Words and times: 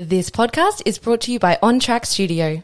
This 0.00 0.30
podcast 0.30 0.82
is 0.86 0.96
brought 0.96 1.22
to 1.22 1.32
you 1.32 1.40
by 1.40 1.58
On 1.60 1.80
Track 1.80 2.06
Studio. 2.06 2.62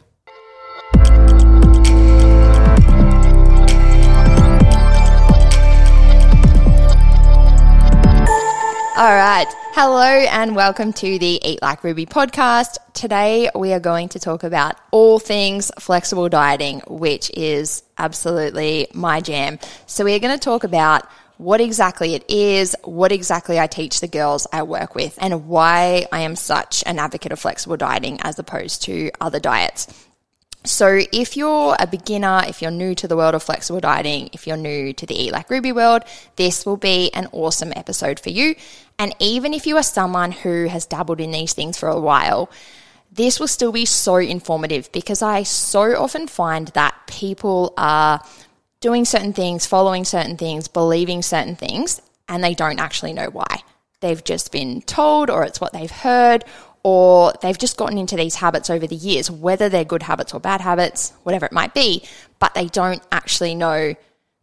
All 8.97 9.13
right. 9.13 9.45
Hello 9.73 9.99
and 10.01 10.55
welcome 10.55 10.93
to 10.93 11.19
the 11.19 11.45
Eat 11.45 11.61
Like 11.61 11.83
Ruby 11.83 12.05
podcast. 12.05 12.77
Today 12.93 13.49
we 13.53 13.73
are 13.73 13.81
going 13.81 14.07
to 14.07 14.19
talk 14.19 14.43
about 14.43 14.77
all 14.91 15.19
things 15.19 15.69
flexible 15.77 16.29
dieting, 16.29 16.79
which 16.87 17.29
is 17.31 17.83
absolutely 17.97 18.87
my 18.93 19.19
jam. 19.19 19.59
So 19.87 20.05
we 20.05 20.15
are 20.15 20.19
going 20.19 20.33
to 20.33 20.41
talk 20.41 20.63
about 20.63 21.05
what 21.37 21.61
exactly 21.61 22.15
it 22.15 22.29
is, 22.29 22.75
what 22.83 23.11
exactly 23.11 23.59
I 23.59 23.67
teach 23.67 23.99
the 23.99 24.07
girls 24.07 24.47
I 24.51 24.63
work 24.63 24.95
with, 24.95 25.17
and 25.21 25.47
why 25.47 26.05
I 26.11 26.21
am 26.21 26.35
such 26.35 26.83
an 26.85 26.99
advocate 26.99 27.31
of 27.31 27.39
flexible 27.39 27.77
dieting 27.77 28.19
as 28.21 28.39
opposed 28.39 28.83
to 28.83 29.11
other 29.19 29.39
diets. 29.39 30.05
So, 30.63 31.01
if 31.11 31.37
you're 31.37 31.75
a 31.79 31.85
beginner, 31.85 32.41
if 32.47 32.59
you're 32.61 32.71
new 32.71 32.95
to 32.95 33.07
the 33.07 33.15
world 33.15 33.35
of 33.35 33.43
flexible 33.43 33.79
dieting, 33.79 34.31
if 34.33 34.47
you're 34.47 34.57
new 34.57 34.93
to 34.93 35.05
the 35.05 35.13
Eat 35.13 35.31
Like 35.31 35.51
Ruby 35.51 35.71
world, 35.71 36.03
this 36.37 36.65
will 36.65 36.77
be 36.77 37.13
an 37.13 37.27
awesome 37.31 37.71
episode 37.75 38.19
for 38.19 38.31
you. 38.31 38.55
And 38.97 39.13
even 39.19 39.53
if 39.53 39.67
you 39.67 39.77
are 39.77 39.83
someone 39.83 40.31
who 40.31 40.67
has 40.67 40.87
dabbled 40.87 41.21
in 41.21 41.29
these 41.29 41.53
things 41.53 41.77
for 41.77 41.87
a 41.87 41.99
while, 41.99 42.49
this 43.11 43.39
will 43.39 43.47
still 43.47 43.71
be 43.71 43.85
so 43.85 44.15
informative 44.15 44.91
because 44.91 45.21
I 45.21 45.43
so 45.43 45.95
often 46.01 46.27
find 46.27 46.69
that 46.69 46.95
people 47.05 47.73
are 47.77 48.21
doing 48.79 49.05
certain 49.05 49.33
things, 49.33 49.65
following 49.65 50.05
certain 50.05 50.37
things, 50.37 50.67
believing 50.67 51.21
certain 51.21 51.55
things, 51.55 52.01
and 52.27 52.43
they 52.43 52.53
don't 52.53 52.79
actually 52.79 53.13
know 53.13 53.29
why. 53.29 53.63
They've 54.01 54.23
just 54.23 54.51
been 54.51 54.81
told, 54.81 55.29
or 55.29 55.43
it's 55.43 55.61
what 55.61 55.73
they've 55.73 55.91
heard, 55.91 56.43
or 56.83 57.33
they've 57.41 57.57
just 57.57 57.77
gotten 57.77 57.97
into 57.97 58.15
these 58.15 58.35
habits 58.35 58.69
over 58.69 58.85
the 58.85 58.95
years, 58.95 59.31
whether 59.31 59.69
they're 59.69 59.83
good 59.83 60.03
habits 60.03 60.33
or 60.33 60.39
bad 60.39 60.61
habits, 60.61 61.13
whatever 61.23 61.45
it 61.45 61.51
might 61.51 61.73
be, 61.73 62.03
but 62.37 62.53
they 62.53 62.67
don't 62.67 63.01
actually 63.11 63.55
know 63.55 63.95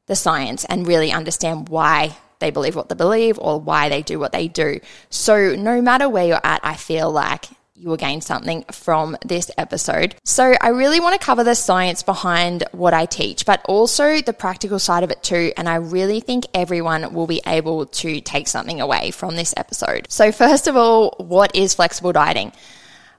the 0.06 0.17
science 0.17 0.65
and 0.65 0.87
really 0.87 1.12
understand 1.12 1.69
why 1.69 2.17
they 2.41 2.51
believe 2.51 2.75
what 2.75 2.89
they 2.89 2.97
believe 2.97 3.39
or 3.39 3.61
why 3.61 3.89
they 3.89 4.03
do 4.03 4.19
what 4.19 4.33
they 4.33 4.49
do. 4.49 4.81
So, 5.09 5.55
no 5.55 5.81
matter 5.81 6.09
where 6.09 6.27
you're 6.27 6.41
at, 6.43 6.61
I 6.65 6.75
feel 6.75 7.11
like 7.11 7.47
you 7.83 7.88
will 7.88 7.97
gain 7.97 8.20
something 8.20 8.62
from 8.70 9.16
this 9.25 9.50
episode. 9.58 10.14
So, 10.22 10.55
I 10.61 10.69
really 10.69 11.00
want 11.00 11.20
to 11.20 11.25
cover 11.25 11.42
the 11.42 11.56
science 11.56 12.05
behind 12.05 12.62
what 12.70 12.94
I 12.94 13.06
teach, 13.06 13.44
but 13.44 13.61
also 13.64 14.20
the 14.20 14.33
practical 14.33 14.78
side 14.78 15.02
of 15.02 15.11
it 15.11 15.22
too. 15.25 15.52
And 15.56 15.69
I 15.69 15.75
really 15.77 16.20
think 16.20 16.47
everyone 16.55 17.12
will 17.12 17.27
be 17.27 17.42
able 17.44 17.86
to 17.86 18.20
take 18.20 18.47
something 18.47 18.80
away 18.80 19.10
from 19.10 19.34
this 19.34 19.53
episode. 19.56 20.06
So, 20.08 20.30
first 20.30 20.69
of 20.69 20.77
all, 20.77 21.16
what 21.19 21.56
is 21.56 21.75
flexible 21.75 22.12
dieting? 22.12 22.53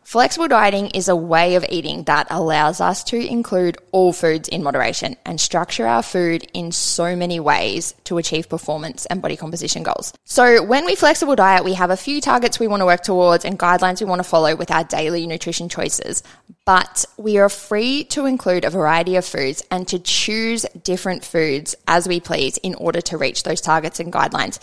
Flexible 0.03 0.49
dieting 0.49 0.87
is 0.87 1.07
a 1.07 1.15
way 1.15 1.55
of 1.55 1.65
eating 1.69 2.03
that 2.03 2.27
allows 2.29 2.81
us 2.81 3.05
to 3.05 3.17
include 3.17 3.77
all 3.91 4.11
foods 4.11 4.49
in 4.49 4.61
moderation 4.61 5.15
and 5.25 5.39
structure 5.39 5.87
our 5.87 6.03
food 6.03 6.45
in 6.53 6.71
so 6.73 7.15
many 7.15 7.39
ways 7.39 7.95
to 8.03 8.17
achieve 8.17 8.49
performance 8.49 9.05
and 9.05 9.21
body 9.21 9.37
composition 9.37 9.81
goals. 9.81 10.13
So, 10.25 10.61
when 10.61 10.85
we 10.85 10.95
flexible 10.95 11.35
diet, 11.35 11.63
we 11.63 11.73
have 11.75 11.89
a 11.89 11.97
few 11.97 12.19
targets 12.19 12.59
we 12.59 12.67
want 12.67 12.81
to 12.81 12.85
work 12.85 13.01
towards 13.01 13.45
and 13.45 13.57
guidelines 13.57 14.01
we 14.01 14.05
want 14.05 14.19
to 14.19 14.27
follow 14.27 14.55
with 14.55 14.71
our 14.71 14.83
daily 14.83 15.25
nutrition 15.25 15.69
choices. 15.69 16.21
But 16.65 17.05
we 17.17 17.37
are 17.37 17.49
free 17.49 18.03
to 18.05 18.25
include 18.25 18.65
a 18.65 18.69
variety 18.69 19.15
of 19.15 19.25
foods 19.25 19.63
and 19.71 19.87
to 19.87 19.99
choose 19.99 20.65
different 20.83 21.23
foods 21.23 21.75
as 21.87 22.07
we 22.07 22.19
please 22.19 22.57
in 22.57 22.75
order 22.75 23.01
to 23.01 23.17
reach 23.17 23.43
those 23.43 23.61
targets 23.61 23.99
and 23.99 24.11
guidelines. 24.11 24.59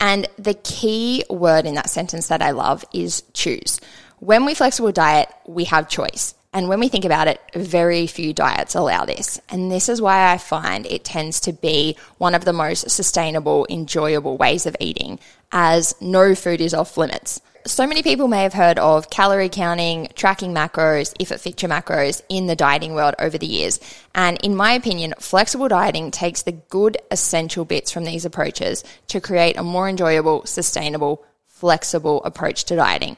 And 0.00 0.28
the 0.36 0.54
key 0.54 1.24
word 1.30 1.64
in 1.64 1.76
that 1.76 1.88
sentence 1.88 2.28
that 2.28 2.42
I 2.42 2.50
love 2.50 2.84
is 2.92 3.22
choose. 3.32 3.80
When 4.22 4.44
we 4.44 4.54
flexible 4.54 4.92
diet, 4.92 5.28
we 5.48 5.64
have 5.64 5.88
choice. 5.88 6.36
And 6.52 6.68
when 6.68 6.78
we 6.78 6.88
think 6.88 7.04
about 7.04 7.26
it, 7.26 7.40
very 7.56 8.06
few 8.06 8.32
diets 8.32 8.76
allow 8.76 9.04
this. 9.04 9.40
And 9.48 9.68
this 9.68 9.88
is 9.88 10.00
why 10.00 10.30
I 10.32 10.38
find 10.38 10.86
it 10.86 11.02
tends 11.02 11.40
to 11.40 11.52
be 11.52 11.96
one 12.18 12.36
of 12.36 12.44
the 12.44 12.52
most 12.52 12.88
sustainable, 12.88 13.66
enjoyable 13.68 14.36
ways 14.36 14.64
of 14.64 14.76
eating, 14.78 15.18
as 15.50 16.00
no 16.00 16.36
food 16.36 16.60
is 16.60 16.72
off 16.72 16.96
limits. 16.96 17.40
So 17.66 17.84
many 17.84 18.04
people 18.04 18.28
may 18.28 18.44
have 18.44 18.52
heard 18.52 18.78
of 18.78 19.10
calorie 19.10 19.48
counting, 19.48 20.06
tracking 20.14 20.54
macros, 20.54 21.12
if 21.18 21.32
it 21.32 21.40
fits 21.40 21.60
your 21.60 21.70
macros 21.70 22.22
in 22.28 22.46
the 22.46 22.54
dieting 22.54 22.94
world 22.94 23.16
over 23.18 23.38
the 23.38 23.46
years. 23.46 23.80
And 24.14 24.38
in 24.44 24.54
my 24.54 24.74
opinion, 24.74 25.14
flexible 25.18 25.66
dieting 25.66 26.12
takes 26.12 26.42
the 26.42 26.52
good 26.52 26.96
essential 27.10 27.64
bits 27.64 27.90
from 27.90 28.04
these 28.04 28.24
approaches 28.24 28.84
to 29.08 29.20
create 29.20 29.56
a 29.56 29.64
more 29.64 29.88
enjoyable, 29.88 30.46
sustainable, 30.46 31.24
flexible 31.48 32.22
approach 32.22 32.62
to 32.66 32.76
dieting. 32.76 33.16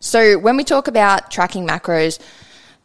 So 0.00 0.38
when 0.38 0.56
we 0.56 0.64
talk 0.64 0.88
about 0.88 1.30
tracking 1.30 1.66
macros, 1.66 2.18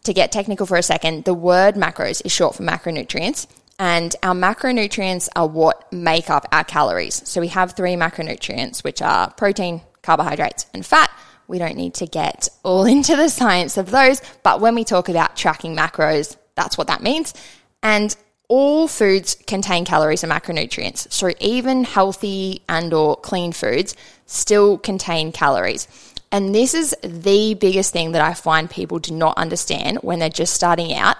to 0.03 0.13
get 0.13 0.31
technical 0.31 0.65
for 0.65 0.77
a 0.77 0.83
second, 0.83 1.25
the 1.25 1.33
word 1.33 1.75
macros 1.75 2.21
is 2.25 2.31
short 2.31 2.55
for 2.55 2.63
macronutrients. 2.63 3.47
And 3.77 4.15
our 4.23 4.33
macronutrients 4.33 5.29
are 5.35 5.47
what 5.47 5.91
make 5.93 6.29
up 6.29 6.45
our 6.51 6.63
calories. 6.63 7.27
So 7.27 7.39
we 7.39 7.47
have 7.49 7.73
three 7.73 7.93
macronutrients, 7.93 8.83
which 8.83 9.01
are 9.01 9.31
protein, 9.31 9.81
carbohydrates, 10.01 10.65
and 10.73 10.85
fat. 10.85 11.11
We 11.47 11.59
don't 11.59 11.77
need 11.77 11.93
to 11.95 12.05
get 12.05 12.49
all 12.63 12.85
into 12.95 13.15
the 13.15 13.29
science 13.29 13.77
of 13.77 13.91
those, 13.91 14.21
but 14.43 14.59
when 14.59 14.75
we 14.75 14.83
talk 14.83 15.09
about 15.09 15.35
tracking 15.35 15.75
macros, 15.75 16.37
that's 16.55 16.77
what 16.77 16.87
that 16.87 17.01
means. 17.01 17.33
And 17.81 18.15
all 18.49 18.87
foods 18.87 19.35
contain 19.45 19.85
calories 19.85 20.23
and 20.23 20.31
macronutrients. 20.31 21.11
So 21.13 21.31
even 21.39 21.83
healthy 21.83 22.63
and 22.67 22.91
or 22.93 23.15
clean 23.15 23.51
foods 23.53 23.95
still 24.25 24.77
contain 24.77 25.31
calories. 25.31 25.87
And 26.31 26.53
this 26.53 26.73
is 26.73 26.95
the 27.01 27.55
biggest 27.55 27.91
thing 27.91 28.11
that 28.11 28.21
I 28.21 28.33
find 28.33 28.69
people 28.69 28.99
do 28.99 29.13
not 29.13 29.37
understand 29.37 29.97
when 30.01 30.19
they're 30.19 30.29
just 30.29 30.53
starting 30.53 30.93
out 30.93 31.17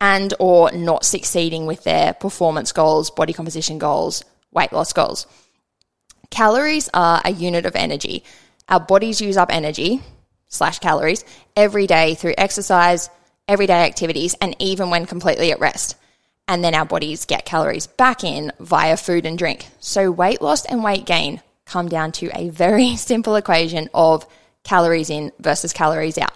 and 0.00 0.32
or 0.38 0.70
not 0.72 1.04
succeeding 1.04 1.66
with 1.66 1.84
their 1.84 2.12
performance 2.14 2.72
goals, 2.72 3.10
body 3.10 3.32
composition 3.32 3.78
goals, 3.78 4.24
weight 4.50 4.72
loss 4.72 4.92
goals. 4.92 5.26
Calories 6.30 6.88
are 6.94 7.20
a 7.24 7.32
unit 7.32 7.66
of 7.66 7.74
energy. 7.74 8.22
Our 8.68 8.80
bodies 8.80 9.20
use 9.20 9.36
up 9.36 9.52
energy 9.52 10.02
slash 10.48 10.78
calories 10.78 11.24
every 11.56 11.86
day 11.86 12.14
through 12.14 12.34
exercise, 12.38 13.10
everyday 13.48 13.84
activities, 13.84 14.34
and 14.40 14.54
even 14.58 14.90
when 14.90 15.06
completely 15.06 15.52
at 15.52 15.60
rest. 15.60 15.96
And 16.46 16.62
then 16.62 16.74
our 16.74 16.84
bodies 16.84 17.24
get 17.24 17.44
calories 17.44 17.86
back 17.86 18.24
in 18.24 18.52
via 18.60 18.96
food 18.96 19.26
and 19.26 19.38
drink. 19.38 19.66
So 19.80 20.10
weight 20.10 20.42
loss 20.42 20.64
and 20.64 20.84
weight 20.84 21.06
gain 21.06 21.42
come 21.64 21.88
down 21.88 22.12
to 22.12 22.30
a 22.34 22.50
very 22.50 22.96
simple 22.96 23.36
equation 23.36 23.88
of 23.94 24.26
calories 24.64 25.10
in 25.10 25.32
versus 25.38 25.72
calories 25.72 26.18
out. 26.18 26.32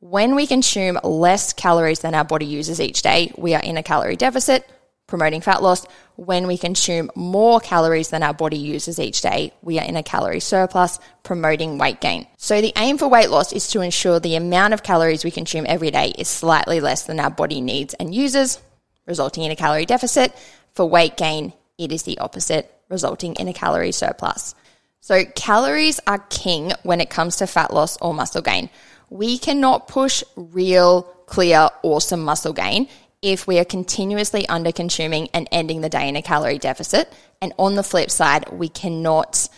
When 0.00 0.36
we 0.36 0.46
consume 0.46 0.98
less 1.02 1.52
calories 1.52 2.00
than 2.00 2.14
our 2.14 2.24
body 2.24 2.46
uses 2.46 2.80
each 2.80 3.02
day, 3.02 3.32
we 3.36 3.54
are 3.54 3.62
in 3.62 3.76
a 3.76 3.82
calorie 3.82 4.16
deficit, 4.16 4.68
promoting 5.08 5.40
fat 5.40 5.60
loss. 5.60 5.84
When 6.14 6.46
we 6.46 6.56
consume 6.56 7.10
more 7.16 7.58
calories 7.58 8.10
than 8.10 8.22
our 8.22 8.34
body 8.34 8.58
uses 8.58 9.00
each 9.00 9.22
day, 9.22 9.52
we 9.60 9.78
are 9.80 9.84
in 9.84 9.96
a 9.96 10.02
calorie 10.04 10.38
surplus, 10.38 11.00
promoting 11.24 11.78
weight 11.78 12.00
gain. 12.00 12.28
So 12.36 12.60
the 12.60 12.72
aim 12.76 12.98
for 12.98 13.08
weight 13.08 13.30
loss 13.30 13.52
is 13.52 13.66
to 13.68 13.80
ensure 13.80 14.20
the 14.20 14.36
amount 14.36 14.74
of 14.74 14.84
calories 14.84 15.24
we 15.24 15.32
consume 15.32 15.66
every 15.68 15.90
day 15.90 16.12
is 16.16 16.28
slightly 16.28 16.78
less 16.80 17.04
than 17.06 17.18
our 17.18 17.30
body 17.30 17.60
needs 17.60 17.94
and 17.94 18.14
uses, 18.14 18.60
resulting 19.06 19.42
in 19.42 19.50
a 19.50 19.56
calorie 19.56 19.86
deficit. 19.86 20.32
For 20.74 20.88
weight 20.88 21.16
gain, 21.16 21.52
it 21.76 21.90
is 21.90 22.04
the 22.04 22.18
opposite, 22.18 22.72
resulting 22.88 23.34
in 23.34 23.48
a 23.48 23.52
calorie 23.52 23.92
surplus. 23.92 24.54
So, 25.00 25.24
calories 25.24 26.00
are 26.06 26.18
king 26.30 26.72
when 26.82 27.00
it 27.00 27.10
comes 27.10 27.36
to 27.36 27.46
fat 27.46 27.72
loss 27.72 27.96
or 27.98 28.12
muscle 28.12 28.42
gain. 28.42 28.68
We 29.10 29.38
cannot 29.38 29.88
push 29.88 30.22
real, 30.36 31.02
clear, 31.26 31.68
awesome 31.82 32.24
muscle 32.24 32.52
gain 32.52 32.88
if 33.22 33.46
we 33.46 33.58
are 33.58 33.64
continuously 33.64 34.46
under 34.48 34.72
consuming 34.72 35.28
and 35.34 35.48
ending 35.50 35.80
the 35.80 35.88
day 35.88 36.08
in 36.08 36.16
a 36.16 36.22
calorie 36.22 36.58
deficit. 36.58 37.12
And 37.40 37.52
on 37.58 37.74
the 37.74 37.82
flip 37.82 38.10
side, 38.10 38.50
we 38.52 38.68
cannot 38.68 39.48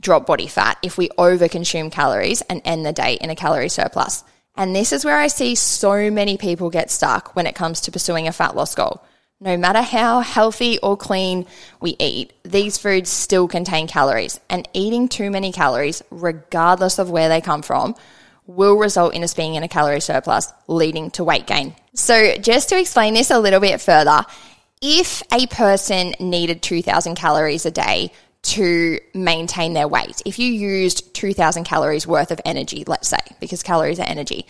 drop 0.00 0.26
body 0.26 0.48
fat 0.48 0.78
if 0.82 0.98
we 0.98 1.08
over 1.16 1.48
consume 1.48 1.90
calories 1.90 2.42
and 2.42 2.60
end 2.64 2.84
the 2.84 2.92
day 2.92 3.14
in 3.14 3.30
a 3.30 3.36
calorie 3.36 3.68
surplus. 3.68 4.24
And 4.56 4.76
this 4.76 4.92
is 4.92 5.04
where 5.04 5.16
I 5.16 5.28
see 5.28 5.54
so 5.54 6.10
many 6.10 6.36
people 6.36 6.68
get 6.68 6.90
stuck 6.90 7.34
when 7.34 7.46
it 7.46 7.54
comes 7.54 7.80
to 7.82 7.92
pursuing 7.92 8.28
a 8.28 8.32
fat 8.32 8.54
loss 8.54 8.74
goal. 8.74 9.02
No 9.42 9.56
matter 9.56 9.82
how 9.82 10.20
healthy 10.20 10.78
or 10.78 10.96
clean 10.96 11.46
we 11.80 11.96
eat, 11.98 12.32
these 12.44 12.78
foods 12.78 13.10
still 13.10 13.48
contain 13.48 13.88
calories, 13.88 14.38
and 14.48 14.68
eating 14.72 15.08
too 15.08 15.32
many 15.32 15.50
calories, 15.50 16.00
regardless 16.12 17.00
of 17.00 17.10
where 17.10 17.28
they 17.28 17.40
come 17.40 17.62
from, 17.62 17.96
will 18.46 18.78
result 18.78 19.14
in 19.14 19.24
us 19.24 19.34
being 19.34 19.56
in 19.56 19.64
a 19.64 19.68
calorie 19.68 20.00
surplus, 20.00 20.52
leading 20.68 21.10
to 21.10 21.24
weight 21.24 21.48
gain. 21.48 21.74
So, 21.92 22.36
just 22.36 22.68
to 22.68 22.78
explain 22.78 23.14
this 23.14 23.32
a 23.32 23.40
little 23.40 23.58
bit 23.58 23.80
further, 23.80 24.24
if 24.80 25.24
a 25.32 25.48
person 25.48 26.14
needed 26.20 26.62
2000 26.62 27.16
calories 27.16 27.66
a 27.66 27.72
day 27.72 28.12
to 28.42 29.00
maintain 29.12 29.72
their 29.72 29.88
weight, 29.88 30.22
if 30.24 30.38
you 30.38 30.52
used 30.52 31.14
2000 31.14 31.64
calories 31.64 32.06
worth 32.06 32.30
of 32.30 32.40
energy, 32.44 32.84
let's 32.86 33.08
say, 33.08 33.18
because 33.40 33.64
calories 33.64 33.98
are 33.98 34.06
energy, 34.06 34.46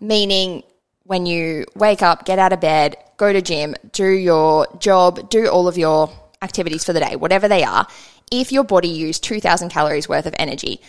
meaning 0.00 0.64
when 1.04 1.26
you 1.26 1.66
wake 1.74 2.02
up, 2.02 2.24
get 2.24 2.38
out 2.38 2.52
of 2.52 2.60
bed, 2.60 2.96
go 3.16 3.32
to 3.32 3.42
gym, 3.42 3.74
do 3.92 4.06
your 4.08 4.66
job, 4.78 5.30
do 5.30 5.46
all 5.46 5.68
of 5.68 5.78
your 5.78 6.10
activities 6.42 6.84
for 6.84 6.92
the 6.92 7.00
day, 7.00 7.16
whatever 7.16 7.46
they 7.46 7.62
are, 7.62 7.86
if 8.32 8.50
your 8.50 8.64
body 8.64 8.88
used 8.88 9.22
2000 9.22 9.68
calories 9.68 10.08
worth 10.08 10.26
of 10.26 10.34
energy, 10.38 10.80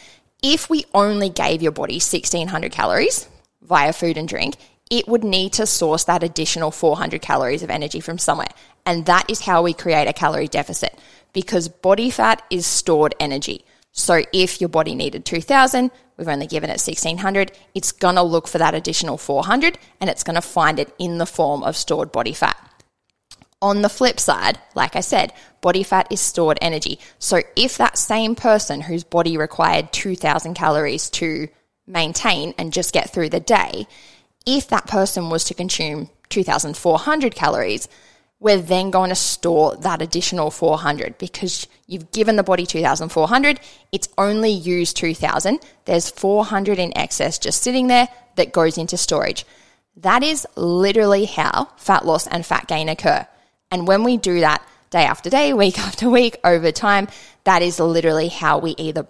If 0.41 0.69
we 0.69 0.85
only 0.93 1.29
gave 1.29 1.63
your 1.63 1.71
body 1.71 1.95
1600 1.95 2.71
calories 2.71 3.27
via 3.63 3.93
food 3.93 4.15
and 4.15 4.27
drink, 4.27 4.57
it 4.91 5.07
would 5.07 5.23
need 5.23 5.53
to 5.53 5.65
source 5.65 6.03
that 6.03 6.21
additional 6.21 6.69
400 6.69 7.19
calories 7.21 7.63
of 7.63 7.71
energy 7.71 7.99
from 7.99 8.19
somewhere. 8.19 8.53
And 8.85 9.07
that 9.07 9.27
is 9.27 9.41
how 9.41 9.63
we 9.63 9.73
create 9.73 10.07
a 10.07 10.13
calorie 10.13 10.47
deficit 10.47 10.97
because 11.33 11.67
body 11.67 12.11
fat 12.11 12.43
is 12.51 12.67
stored 12.67 13.15
energy. 13.19 13.65
So 13.97 14.23
if 14.33 14.59
your 14.59 14.67
body 14.67 14.93
needed 14.93 15.23
2000, 15.23 15.89
we've 16.17 16.27
only 16.27 16.47
given 16.47 16.69
it 16.69 16.81
1600, 16.81 17.53
it's 17.73 17.93
going 17.93 18.15
to 18.15 18.23
look 18.23 18.45
for 18.45 18.57
that 18.57 18.75
additional 18.75 19.17
400 19.17 19.79
and 20.01 20.09
it's 20.09 20.23
going 20.23 20.35
to 20.35 20.41
find 20.41 20.79
it 20.79 20.93
in 20.99 21.17
the 21.17 21.25
form 21.25 21.63
of 21.63 21.77
stored 21.77 22.11
body 22.11 22.33
fat. 22.33 22.57
On 23.61 23.81
the 23.81 23.89
flip 23.89 24.19
side, 24.19 24.59
like 24.75 24.97
I 24.97 24.99
said, 24.99 25.31
body 25.61 25.81
fat 25.81 26.07
is 26.11 26.19
stored 26.19 26.59
energy. 26.61 26.99
So 27.19 27.39
if 27.55 27.77
that 27.77 27.97
same 27.97 28.35
person 28.35 28.81
whose 28.81 29.05
body 29.05 29.37
required 29.37 29.93
2000 29.93 30.55
calories 30.55 31.09
to 31.11 31.47
maintain 31.87 32.53
and 32.57 32.73
just 32.73 32.93
get 32.93 33.11
through 33.11 33.29
the 33.29 33.39
day, 33.39 33.87
if 34.45 34.67
that 34.67 34.87
person 34.87 35.29
was 35.29 35.45
to 35.45 35.53
consume 35.53 36.09
2,400 36.27 37.33
calories, 37.33 37.87
we're 38.39 38.61
then 38.61 38.91
going 38.91 39.09
to 39.09 39.15
store 39.15 39.75
that 39.77 40.01
additional 40.01 40.51
400 40.51 41.17
because 41.17 41.67
you've 41.87 42.11
given 42.11 42.35
the 42.35 42.43
body 42.43 42.65
2,400. 42.65 43.59
It's 43.91 44.09
only 44.17 44.51
used 44.51 44.97
2,000. 44.97 45.59
There's 45.85 46.09
400 46.09 46.77
in 46.77 46.97
excess 46.97 47.39
just 47.39 47.61
sitting 47.61 47.87
there 47.87 48.09
that 48.35 48.51
goes 48.51 48.77
into 48.77 48.97
storage. 48.97 49.45
That 49.97 50.23
is 50.23 50.45
literally 50.55 51.25
how 51.25 51.69
fat 51.77 52.05
loss 52.05 52.27
and 52.27 52.45
fat 52.45 52.67
gain 52.67 52.89
occur. 52.89 53.25
And 53.71 53.87
when 53.87 54.03
we 54.03 54.17
do 54.17 54.41
that 54.41 54.61
day 54.89 55.05
after 55.05 55.29
day, 55.29 55.53
week 55.65 55.79
after 55.79 56.09
week, 56.09 56.37
over 56.43 56.71
time, 56.71 57.07
that 57.45 57.61
is 57.61 57.79
literally 57.79 58.27
how 58.27 58.59
we 58.59 58.71
either 58.77 59.07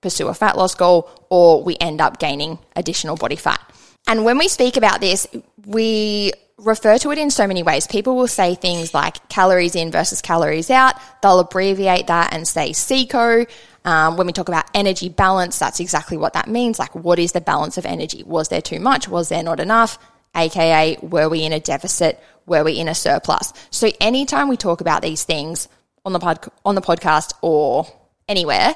pursue 0.00 0.28
a 0.28 0.34
fat 0.34 0.58
loss 0.58 0.74
goal 0.74 1.08
or 1.30 1.62
we 1.62 1.76
end 1.80 2.00
up 2.00 2.18
gaining 2.18 2.58
additional 2.76 3.16
body 3.16 3.36
fat. 3.36 3.60
And 4.06 4.24
when 4.24 4.36
we 4.36 4.48
speak 4.48 4.76
about 4.76 5.00
this, 5.00 5.26
we 5.64 6.32
refer 6.58 6.98
to 6.98 7.10
it 7.10 7.18
in 7.18 7.30
so 7.30 7.46
many 7.46 7.62
ways. 7.62 7.86
People 7.86 8.16
will 8.16 8.28
say 8.28 8.54
things 8.54 8.94
like 8.94 9.28
calories 9.28 9.74
in 9.74 9.90
versus 9.90 10.22
calories 10.22 10.70
out. 10.70 10.94
They'll 11.22 11.40
abbreviate 11.40 12.06
that 12.06 12.32
and 12.32 12.46
say 12.46 12.72
CICO. 12.72 13.46
Um, 13.84 14.16
when 14.16 14.26
we 14.26 14.32
talk 14.32 14.48
about 14.48 14.64
energy 14.72 15.08
balance, 15.08 15.58
that's 15.58 15.80
exactly 15.80 16.16
what 16.16 16.34
that 16.34 16.48
means. 16.48 16.78
Like, 16.78 16.94
what 16.94 17.18
is 17.18 17.32
the 17.32 17.40
balance 17.40 17.76
of 17.76 17.84
energy? 17.84 18.22
Was 18.22 18.48
there 18.48 18.62
too 18.62 18.80
much? 18.80 19.08
Was 19.08 19.28
there 19.28 19.42
not 19.42 19.60
enough? 19.60 19.98
AKA, 20.36 20.98
were 21.02 21.28
we 21.28 21.44
in 21.44 21.52
a 21.52 21.60
deficit? 21.60 22.22
Were 22.46 22.64
we 22.64 22.78
in 22.78 22.88
a 22.88 22.94
surplus? 22.94 23.52
So 23.70 23.90
anytime 24.00 24.48
we 24.48 24.56
talk 24.56 24.80
about 24.80 25.02
these 25.02 25.24
things 25.24 25.68
on 26.04 26.12
the 26.12 26.18
pod, 26.18 26.46
on 26.64 26.74
the 26.74 26.80
podcast 26.80 27.34
or 27.40 27.86
anywhere, 28.28 28.74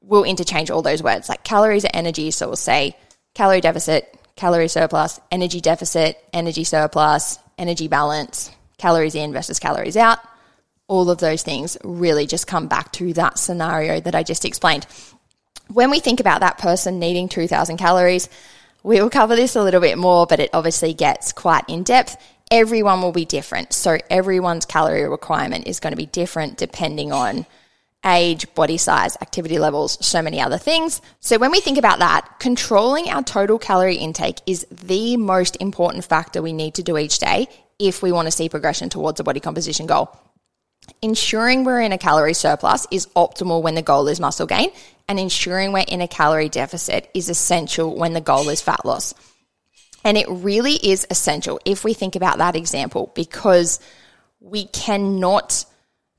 we'll 0.00 0.24
interchange 0.24 0.70
all 0.70 0.82
those 0.82 1.02
words 1.02 1.28
like 1.28 1.44
calories 1.44 1.84
are 1.84 1.90
energy. 1.92 2.30
So 2.30 2.48
we'll 2.48 2.56
say 2.56 2.96
calorie 3.34 3.60
deficit, 3.60 4.16
calorie 4.40 4.68
surplus, 4.68 5.20
energy 5.30 5.60
deficit, 5.60 6.16
energy 6.32 6.64
surplus, 6.64 7.38
energy 7.58 7.88
balance, 7.88 8.50
calories 8.78 9.14
in 9.14 9.34
versus 9.34 9.58
calories 9.58 9.98
out. 9.98 10.18
All 10.88 11.10
of 11.10 11.18
those 11.18 11.42
things 11.42 11.76
really 11.84 12.26
just 12.26 12.46
come 12.46 12.66
back 12.66 12.90
to 12.92 13.12
that 13.12 13.38
scenario 13.38 14.00
that 14.00 14.14
I 14.14 14.22
just 14.22 14.46
explained. 14.46 14.86
When 15.68 15.90
we 15.90 16.00
think 16.00 16.20
about 16.20 16.40
that 16.40 16.56
person 16.56 16.98
needing 16.98 17.28
2000 17.28 17.76
calories, 17.76 18.30
we 18.82 19.02
will 19.02 19.10
cover 19.10 19.36
this 19.36 19.56
a 19.56 19.62
little 19.62 19.82
bit 19.82 19.98
more, 19.98 20.26
but 20.26 20.40
it 20.40 20.48
obviously 20.54 20.94
gets 20.94 21.32
quite 21.32 21.64
in 21.68 21.82
depth. 21.82 22.16
Everyone 22.50 23.02
will 23.02 23.12
be 23.12 23.26
different. 23.26 23.74
So 23.74 23.98
everyone's 24.08 24.64
calorie 24.64 25.06
requirement 25.06 25.66
is 25.66 25.80
going 25.80 25.92
to 25.92 25.98
be 25.98 26.06
different 26.06 26.56
depending 26.56 27.12
on 27.12 27.44
age, 28.04 28.52
body 28.54 28.78
size, 28.78 29.16
activity 29.20 29.58
levels, 29.58 30.04
so 30.04 30.22
many 30.22 30.40
other 30.40 30.58
things. 30.58 31.02
So 31.20 31.38
when 31.38 31.50
we 31.50 31.60
think 31.60 31.78
about 31.78 31.98
that, 31.98 32.38
controlling 32.38 33.08
our 33.10 33.22
total 33.22 33.58
calorie 33.58 33.96
intake 33.96 34.38
is 34.46 34.66
the 34.70 35.16
most 35.16 35.56
important 35.60 36.04
factor 36.04 36.40
we 36.40 36.52
need 36.52 36.74
to 36.74 36.82
do 36.82 36.96
each 36.96 37.18
day 37.18 37.48
if 37.78 38.02
we 38.02 38.12
want 38.12 38.26
to 38.26 38.32
see 38.32 38.48
progression 38.48 38.88
towards 38.88 39.20
a 39.20 39.24
body 39.24 39.40
composition 39.40 39.86
goal. 39.86 40.16
Ensuring 41.02 41.64
we're 41.64 41.80
in 41.80 41.92
a 41.92 41.98
calorie 41.98 42.34
surplus 42.34 42.86
is 42.90 43.06
optimal 43.08 43.62
when 43.62 43.74
the 43.74 43.82
goal 43.82 44.08
is 44.08 44.18
muscle 44.18 44.46
gain, 44.46 44.70
and 45.08 45.18
ensuring 45.18 45.72
we're 45.72 45.84
in 45.86 46.00
a 46.00 46.08
calorie 46.08 46.48
deficit 46.48 47.10
is 47.14 47.28
essential 47.28 47.96
when 47.96 48.12
the 48.12 48.20
goal 48.20 48.48
is 48.48 48.60
fat 48.60 48.84
loss. 48.84 49.14
And 50.04 50.16
it 50.16 50.26
really 50.28 50.74
is 50.74 51.06
essential 51.10 51.60
if 51.64 51.84
we 51.84 51.92
think 51.92 52.16
about 52.16 52.38
that 52.38 52.56
example 52.56 53.12
because 53.14 53.80
we 54.40 54.64
cannot 54.66 55.64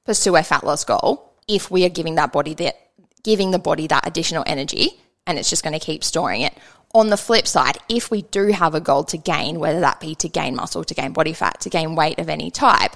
pursue 0.06 0.36
a 0.36 0.44
fat 0.44 0.63
loss 0.63 0.83
goal 0.83 1.31
if 1.47 1.69
we 1.71 1.85
are 1.85 1.89
giving 1.89 2.15
that 2.15 2.31
body 2.31 2.53
that 2.55 2.75
giving 3.23 3.51
the 3.51 3.59
body 3.59 3.88
that 3.88 4.07
additional 4.07 4.43
energy 4.47 4.99
and 5.27 5.38
it's 5.38 5.49
just 5.49 5.63
going 5.63 5.77
to 5.77 5.85
keep 5.85 6.03
storing 6.03 6.41
it. 6.41 6.53
On 6.93 7.09
the 7.09 7.17
flip 7.17 7.47
side, 7.47 7.77
if 7.88 8.11
we 8.11 8.23
do 8.23 8.47
have 8.47 8.75
a 8.75 8.81
goal 8.81 9.03
to 9.05 9.17
gain, 9.17 9.59
whether 9.59 9.79
that 9.79 9.99
be 9.99 10.15
to 10.15 10.27
gain 10.27 10.55
muscle, 10.55 10.83
to 10.83 10.93
gain 10.93 11.13
body 11.13 11.33
fat, 11.33 11.61
to 11.61 11.69
gain 11.69 11.95
weight 11.95 12.19
of 12.19 12.27
any 12.27 12.51
type, 12.51 12.95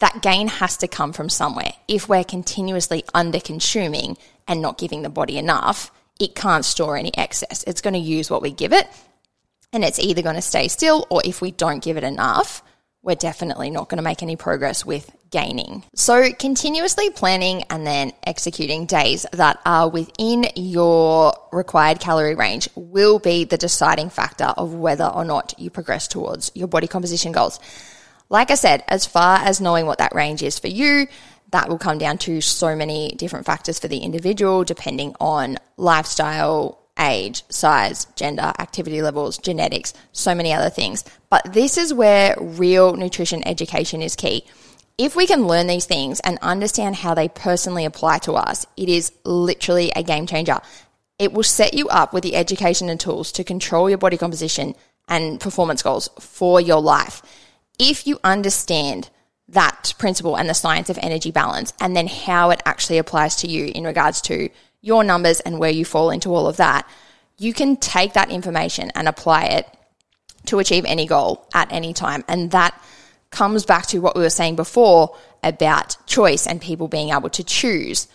that 0.00 0.20
gain 0.22 0.48
has 0.48 0.76
to 0.78 0.88
come 0.88 1.12
from 1.12 1.28
somewhere. 1.28 1.72
If 1.86 2.08
we're 2.08 2.24
continuously 2.24 3.04
under 3.14 3.38
consuming 3.38 4.16
and 4.48 4.60
not 4.60 4.78
giving 4.78 5.02
the 5.02 5.10
body 5.10 5.38
enough, 5.38 5.92
it 6.18 6.34
can't 6.34 6.64
store 6.64 6.96
any 6.96 7.16
excess. 7.16 7.62
It's 7.66 7.82
going 7.82 7.94
to 7.94 8.00
use 8.00 8.30
what 8.30 8.42
we 8.42 8.50
give 8.50 8.72
it 8.72 8.88
and 9.72 9.84
it's 9.84 9.98
either 9.98 10.22
going 10.22 10.36
to 10.36 10.42
stay 10.42 10.68
still 10.68 11.06
or 11.10 11.20
if 11.24 11.40
we 11.40 11.50
don't 11.50 11.82
give 11.82 11.96
it 11.96 12.04
enough, 12.04 12.62
we're 13.02 13.14
definitely 13.14 13.70
not 13.70 13.88
going 13.88 13.98
to 13.98 14.02
make 14.02 14.22
any 14.22 14.36
progress 14.36 14.84
with 14.84 15.10
gaining. 15.30 15.84
So, 15.94 16.30
continuously 16.32 17.10
planning 17.10 17.62
and 17.70 17.86
then 17.86 18.12
executing 18.24 18.86
days 18.86 19.26
that 19.32 19.60
are 19.64 19.88
within 19.88 20.46
your 20.54 21.34
required 21.52 22.00
calorie 22.00 22.34
range 22.34 22.68
will 22.74 23.18
be 23.18 23.44
the 23.44 23.56
deciding 23.56 24.10
factor 24.10 24.46
of 24.56 24.74
whether 24.74 25.06
or 25.06 25.24
not 25.24 25.54
you 25.58 25.70
progress 25.70 26.08
towards 26.08 26.50
your 26.54 26.68
body 26.68 26.86
composition 26.86 27.32
goals. 27.32 27.58
Like 28.28 28.50
I 28.50 28.54
said, 28.54 28.82
as 28.88 29.06
far 29.06 29.38
as 29.38 29.60
knowing 29.60 29.86
what 29.86 29.98
that 29.98 30.14
range 30.14 30.42
is 30.42 30.58
for 30.58 30.68
you, 30.68 31.06
that 31.50 31.68
will 31.68 31.78
come 31.78 31.98
down 31.98 32.18
to 32.18 32.40
so 32.40 32.74
many 32.74 33.14
different 33.16 33.46
factors 33.46 33.78
for 33.78 33.88
the 33.88 33.98
individual, 33.98 34.64
depending 34.64 35.14
on 35.20 35.58
lifestyle, 35.76 36.78
age, 36.98 37.44
size, 37.48 38.06
gender, 38.16 38.52
activity 38.58 39.02
levels, 39.02 39.38
genetics, 39.38 39.94
so 40.12 40.34
many 40.34 40.52
other 40.52 40.70
things. 40.70 41.04
But 41.30 41.52
this 41.52 41.76
is 41.78 41.94
where 41.94 42.36
real 42.40 42.94
nutrition 42.94 43.46
education 43.46 44.02
is 44.02 44.16
key. 44.16 44.44
If 44.98 45.14
we 45.14 45.26
can 45.26 45.46
learn 45.46 45.66
these 45.66 45.84
things 45.84 46.20
and 46.20 46.38
understand 46.40 46.96
how 46.96 47.14
they 47.14 47.28
personally 47.28 47.84
apply 47.84 48.18
to 48.20 48.32
us, 48.32 48.66
it 48.78 48.88
is 48.88 49.12
literally 49.24 49.92
a 49.94 50.02
game 50.02 50.26
changer. 50.26 50.58
It 51.18 51.32
will 51.32 51.42
set 51.42 51.74
you 51.74 51.88
up 51.88 52.14
with 52.14 52.22
the 52.22 52.34
education 52.34 52.88
and 52.88 52.98
tools 52.98 53.30
to 53.32 53.44
control 53.44 53.90
your 53.90 53.98
body 53.98 54.16
composition 54.16 54.74
and 55.06 55.38
performance 55.38 55.82
goals 55.82 56.08
for 56.18 56.60
your 56.60 56.80
life. 56.80 57.22
If 57.78 58.06
you 58.06 58.18
understand 58.24 59.10
that 59.48 59.94
principle 59.98 60.36
and 60.36 60.48
the 60.48 60.54
science 60.54 60.88
of 60.88 60.98
energy 61.02 61.30
balance 61.30 61.72
and 61.78 61.94
then 61.94 62.06
how 62.06 62.50
it 62.50 62.62
actually 62.64 62.98
applies 62.98 63.36
to 63.36 63.48
you 63.48 63.70
in 63.74 63.84
regards 63.84 64.20
to 64.22 64.48
your 64.80 65.04
numbers 65.04 65.40
and 65.40 65.58
where 65.58 65.70
you 65.70 65.84
fall 65.84 66.10
into 66.10 66.34
all 66.34 66.46
of 66.46 66.56
that, 66.56 66.88
you 67.38 67.52
can 67.52 67.76
take 67.76 68.14
that 68.14 68.30
information 68.30 68.90
and 68.94 69.08
apply 69.08 69.44
it 69.44 69.68
to 70.46 70.58
achieve 70.58 70.84
any 70.86 71.06
goal 71.06 71.46
at 71.52 71.70
any 71.70 71.92
time. 71.92 72.24
And 72.28 72.50
that 72.52 72.80
comes 73.36 73.66
back 73.66 73.84
to 73.84 73.98
what 73.98 74.16
we 74.16 74.22
were 74.22 74.30
saying 74.30 74.56
before 74.56 75.14
about 75.42 75.98
choice 76.06 76.46
and 76.46 76.58
people 76.58 76.88
being 76.88 77.10
able 77.10 77.28
to 77.28 77.44
choose 77.44 78.08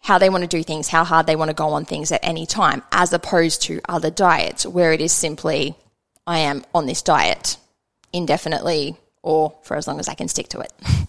how 0.00 0.18
they 0.18 0.28
want 0.28 0.42
to 0.42 0.48
do 0.48 0.64
things, 0.64 0.88
how 0.88 1.04
hard 1.04 1.26
they 1.26 1.36
want 1.36 1.48
to 1.48 1.54
go 1.54 1.68
on 1.68 1.84
things 1.84 2.10
at 2.10 2.18
any 2.24 2.44
time, 2.44 2.82
as 2.90 3.12
opposed 3.12 3.62
to 3.62 3.80
other 3.88 4.10
diets 4.10 4.66
where 4.66 4.92
it 4.92 5.00
is 5.00 5.12
simply, 5.12 5.76
I 6.26 6.40
am 6.40 6.64
on 6.74 6.86
this 6.86 7.02
diet 7.02 7.56
indefinitely 8.12 8.96
or 9.22 9.54
for 9.62 9.76
as 9.76 9.86
long 9.86 10.00
as 10.00 10.08
I 10.08 10.14
can 10.14 10.26
stick 10.26 10.48
to 10.48 10.60
it. 10.60 10.72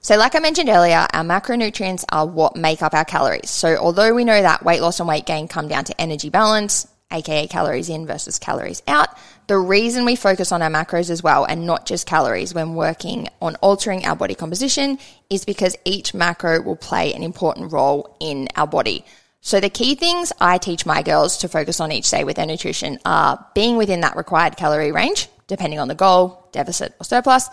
So, 0.00 0.16
like 0.16 0.36
I 0.36 0.38
mentioned 0.38 0.68
earlier, 0.68 1.06
our 1.12 1.24
macronutrients 1.24 2.04
are 2.08 2.24
what 2.24 2.54
make 2.54 2.82
up 2.82 2.94
our 2.94 3.04
calories. 3.04 3.50
So, 3.50 3.76
although 3.76 4.14
we 4.14 4.24
know 4.24 4.40
that 4.40 4.64
weight 4.64 4.80
loss 4.80 5.00
and 5.00 5.08
weight 5.08 5.26
gain 5.26 5.48
come 5.48 5.66
down 5.66 5.84
to 5.84 6.00
energy 6.00 6.30
balance, 6.30 6.86
aka 7.10 7.48
calories 7.48 7.88
in 7.88 8.06
versus 8.06 8.38
calories 8.38 8.80
out, 8.86 9.08
the 9.48 9.58
reason 9.58 10.04
we 10.04 10.14
focus 10.14 10.52
on 10.52 10.60
our 10.60 10.70
macros 10.70 11.08
as 11.08 11.22
well 11.22 11.44
and 11.46 11.66
not 11.66 11.86
just 11.86 12.06
calories 12.06 12.54
when 12.54 12.74
working 12.74 13.28
on 13.40 13.56
altering 13.56 14.04
our 14.04 14.14
body 14.14 14.34
composition 14.34 14.98
is 15.30 15.46
because 15.46 15.74
each 15.86 16.12
macro 16.12 16.60
will 16.60 16.76
play 16.76 17.14
an 17.14 17.22
important 17.22 17.72
role 17.72 18.14
in 18.20 18.48
our 18.56 18.66
body. 18.66 19.04
So, 19.40 19.58
the 19.58 19.70
key 19.70 19.94
things 19.94 20.32
I 20.40 20.58
teach 20.58 20.84
my 20.84 21.02
girls 21.02 21.38
to 21.38 21.48
focus 21.48 21.80
on 21.80 21.92
each 21.92 22.10
day 22.10 22.24
with 22.24 22.36
their 22.36 22.44
nutrition 22.44 22.98
are 23.06 23.46
being 23.54 23.76
within 23.76 24.02
that 24.02 24.16
required 24.16 24.56
calorie 24.56 24.92
range, 24.92 25.28
depending 25.46 25.78
on 25.78 25.88
the 25.88 25.94
goal, 25.94 26.46
deficit, 26.52 26.94
or 27.00 27.04
surplus, 27.04 27.48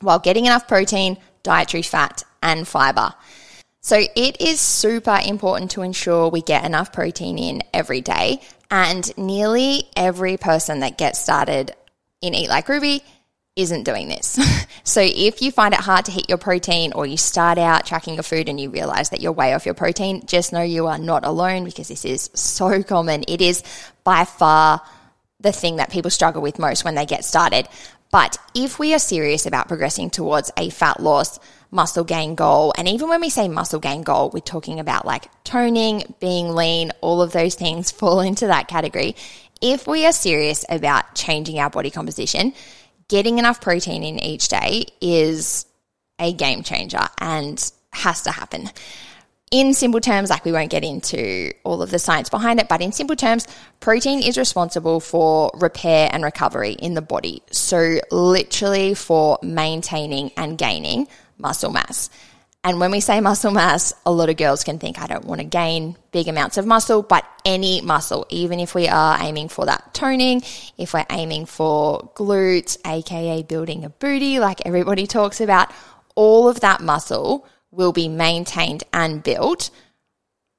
while 0.00 0.20
getting 0.20 0.46
enough 0.46 0.68
protein, 0.68 1.18
dietary 1.42 1.82
fat, 1.82 2.22
and 2.42 2.66
fiber. 2.66 3.12
So 3.82 4.00
it 4.14 4.40
is 4.40 4.60
super 4.60 5.18
important 5.22 5.72
to 5.72 5.82
ensure 5.82 6.28
we 6.28 6.42
get 6.42 6.64
enough 6.64 6.92
protein 6.92 7.38
in 7.38 7.62
every 7.74 8.00
day. 8.00 8.40
And 8.70 9.16
nearly 9.18 9.88
every 9.96 10.36
person 10.36 10.80
that 10.80 10.96
gets 10.96 11.18
started 11.18 11.74
in 12.20 12.34
Eat 12.34 12.48
Like 12.48 12.68
Ruby 12.68 13.02
isn't 13.56 13.82
doing 13.82 14.08
this. 14.08 14.38
so 14.84 15.00
if 15.02 15.42
you 15.42 15.50
find 15.50 15.74
it 15.74 15.80
hard 15.80 16.04
to 16.04 16.12
hit 16.12 16.28
your 16.28 16.38
protein 16.38 16.92
or 16.92 17.04
you 17.04 17.16
start 17.16 17.58
out 17.58 17.84
tracking 17.84 18.14
your 18.14 18.22
food 18.22 18.48
and 18.48 18.60
you 18.60 18.70
realize 18.70 19.10
that 19.10 19.20
you're 19.20 19.32
way 19.32 19.54
off 19.54 19.66
your 19.66 19.74
protein, 19.74 20.24
just 20.26 20.52
know 20.52 20.62
you 20.62 20.86
are 20.86 20.98
not 20.98 21.24
alone 21.24 21.64
because 21.64 21.88
this 21.88 22.04
is 22.04 22.30
so 22.34 22.82
common. 22.84 23.24
It 23.26 23.40
is 23.40 23.62
by 24.04 24.24
far 24.24 24.80
the 25.40 25.52
thing 25.52 25.76
that 25.76 25.90
people 25.90 26.10
struggle 26.10 26.42
with 26.42 26.58
most 26.58 26.84
when 26.84 26.94
they 26.94 27.06
get 27.06 27.24
started. 27.24 27.66
But 28.12 28.38
if 28.54 28.78
we 28.78 28.94
are 28.94 28.98
serious 28.98 29.46
about 29.46 29.68
progressing 29.68 30.10
towards 30.10 30.50
a 30.56 30.70
fat 30.70 31.00
loss, 31.00 31.38
muscle 31.70 32.04
gain 32.04 32.34
goal, 32.34 32.72
and 32.76 32.88
even 32.88 33.08
when 33.08 33.20
we 33.20 33.30
say 33.30 33.48
muscle 33.48 33.80
gain 33.80 34.02
goal, 34.02 34.30
we're 34.30 34.40
talking 34.40 34.80
about 34.80 35.06
like 35.06 35.26
toning, 35.44 36.14
being 36.20 36.54
lean, 36.54 36.92
all 37.00 37.22
of 37.22 37.32
those 37.32 37.54
things 37.54 37.90
fall 38.00 38.20
into 38.20 38.46
that 38.46 38.68
category. 38.68 39.16
If 39.60 39.86
we 39.86 40.06
are 40.06 40.12
serious 40.12 40.64
about 40.68 41.14
changing 41.14 41.58
our 41.58 41.70
body 41.70 41.90
composition, 41.90 42.54
getting 43.08 43.38
enough 43.38 43.60
protein 43.60 44.02
in 44.02 44.18
each 44.22 44.48
day 44.48 44.86
is 45.00 45.66
a 46.18 46.32
game 46.32 46.62
changer 46.62 47.06
and 47.18 47.72
has 47.92 48.22
to 48.22 48.30
happen 48.30 48.70
in 49.50 49.74
simple 49.74 50.00
terms, 50.00 50.30
like 50.30 50.44
we 50.44 50.52
won't 50.52 50.70
get 50.70 50.84
into 50.84 51.52
all 51.64 51.82
of 51.82 51.90
the 51.90 51.98
science 51.98 52.28
behind 52.28 52.60
it, 52.60 52.68
but 52.68 52.80
in 52.80 52.92
simple 52.92 53.16
terms, 53.16 53.48
protein 53.80 54.22
is 54.22 54.38
responsible 54.38 55.00
for 55.00 55.50
repair 55.54 56.08
and 56.12 56.22
recovery 56.22 56.72
in 56.72 56.94
the 56.94 57.02
body. 57.02 57.42
So, 57.50 57.98
literally 58.12 58.94
for 58.94 59.38
maintaining 59.42 60.30
and 60.36 60.56
gaining 60.56 61.08
muscle 61.40 61.72
mass. 61.72 62.10
And 62.62 62.78
when 62.78 62.90
we 62.90 63.00
say 63.00 63.20
muscle 63.20 63.52
mass, 63.52 63.94
a 64.04 64.12
lot 64.12 64.28
of 64.28 64.36
girls 64.36 64.64
can 64.64 64.78
think, 64.78 65.00
I 65.00 65.06
don't 65.06 65.24
want 65.24 65.40
to 65.40 65.46
gain 65.46 65.96
big 66.12 66.28
amounts 66.28 66.58
of 66.58 66.66
muscle, 66.66 67.02
but 67.02 67.24
any 67.44 67.80
muscle, 67.80 68.26
even 68.28 68.60
if 68.60 68.74
we 68.74 68.86
are 68.86 69.16
aiming 69.18 69.48
for 69.48 69.64
that 69.64 69.94
toning, 69.94 70.42
if 70.76 70.92
we're 70.92 71.06
aiming 71.10 71.46
for 71.46 72.10
glutes, 72.14 72.76
aka 72.86 73.42
building 73.42 73.84
a 73.84 73.88
booty, 73.88 74.40
like 74.40 74.66
everybody 74.66 75.06
talks 75.08 75.40
about, 75.40 75.72
all 76.14 76.48
of 76.48 76.60
that 76.60 76.82
muscle 76.82 77.46
will 77.70 77.92
be 77.92 78.08
maintained 78.08 78.84
and 78.92 79.22
built 79.22 79.70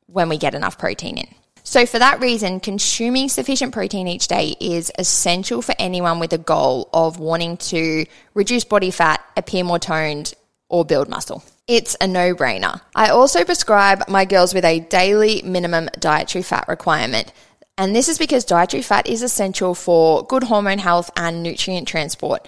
when 0.08 0.28
we 0.28 0.38
get 0.38 0.56
enough 0.56 0.80
protein 0.80 1.20
in. 1.20 1.28
So, 1.64 1.86
for 1.86 2.00
that 2.00 2.20
reason, 2.20 2.60
consuming 2.60 3.30
sufficient 3.30 3.72
protein 3.74 4.08
each 4.08 4.28
day 4.28 4.56
is 4.60 4.92
essential 4.98 5.62
for 5.62 5.76
anyone 5.78 6.20
with 6.20 6.34
a 6.34 6.40
goal 6.40 6.90
of 6.92 7.20
wanting 7.20 7.58
to 7.58 8.06
reduce 8.34 8.64
body 8.64 8.90
fat, 8.90 9.24
appear 9.38 9.64
more 9.64 9.78
toned, 9.78 10.34
or 10.72 10.86
build 10.86 11.10
muscle. 11.10 11.44
It's 11.68 11.96
a 12.02 12.08
no 12.08 12.34
brainer. 12.34 12.82
I 12.96 13.10
also 13.10 13.44
prescribe 13.44 14.08
my 14.08 14.26
girls 14.26 14.54
with 14.54 14.66
a 14.66 14.80
daily 14.80 15.42
minimum 15.44 15.90
dietary 16.00 16.42
fat 16.44 16.66
requirement. 16.68 17.32
And 17.78 17.96
this 17.96 18.10
is 18.10 18.18
because 18.18 18.46
dietary 18.46 18.82
fat 18.82 19.08
is 19.08 19.22
essential 19.22 19.76
for 19.76 20.26
good 20.26 20.44
hormone 20.44 20.80
health 20.80 21.12
and 21.16 21.44
nutrient 21.44 21.88
transport. 21.88 22.48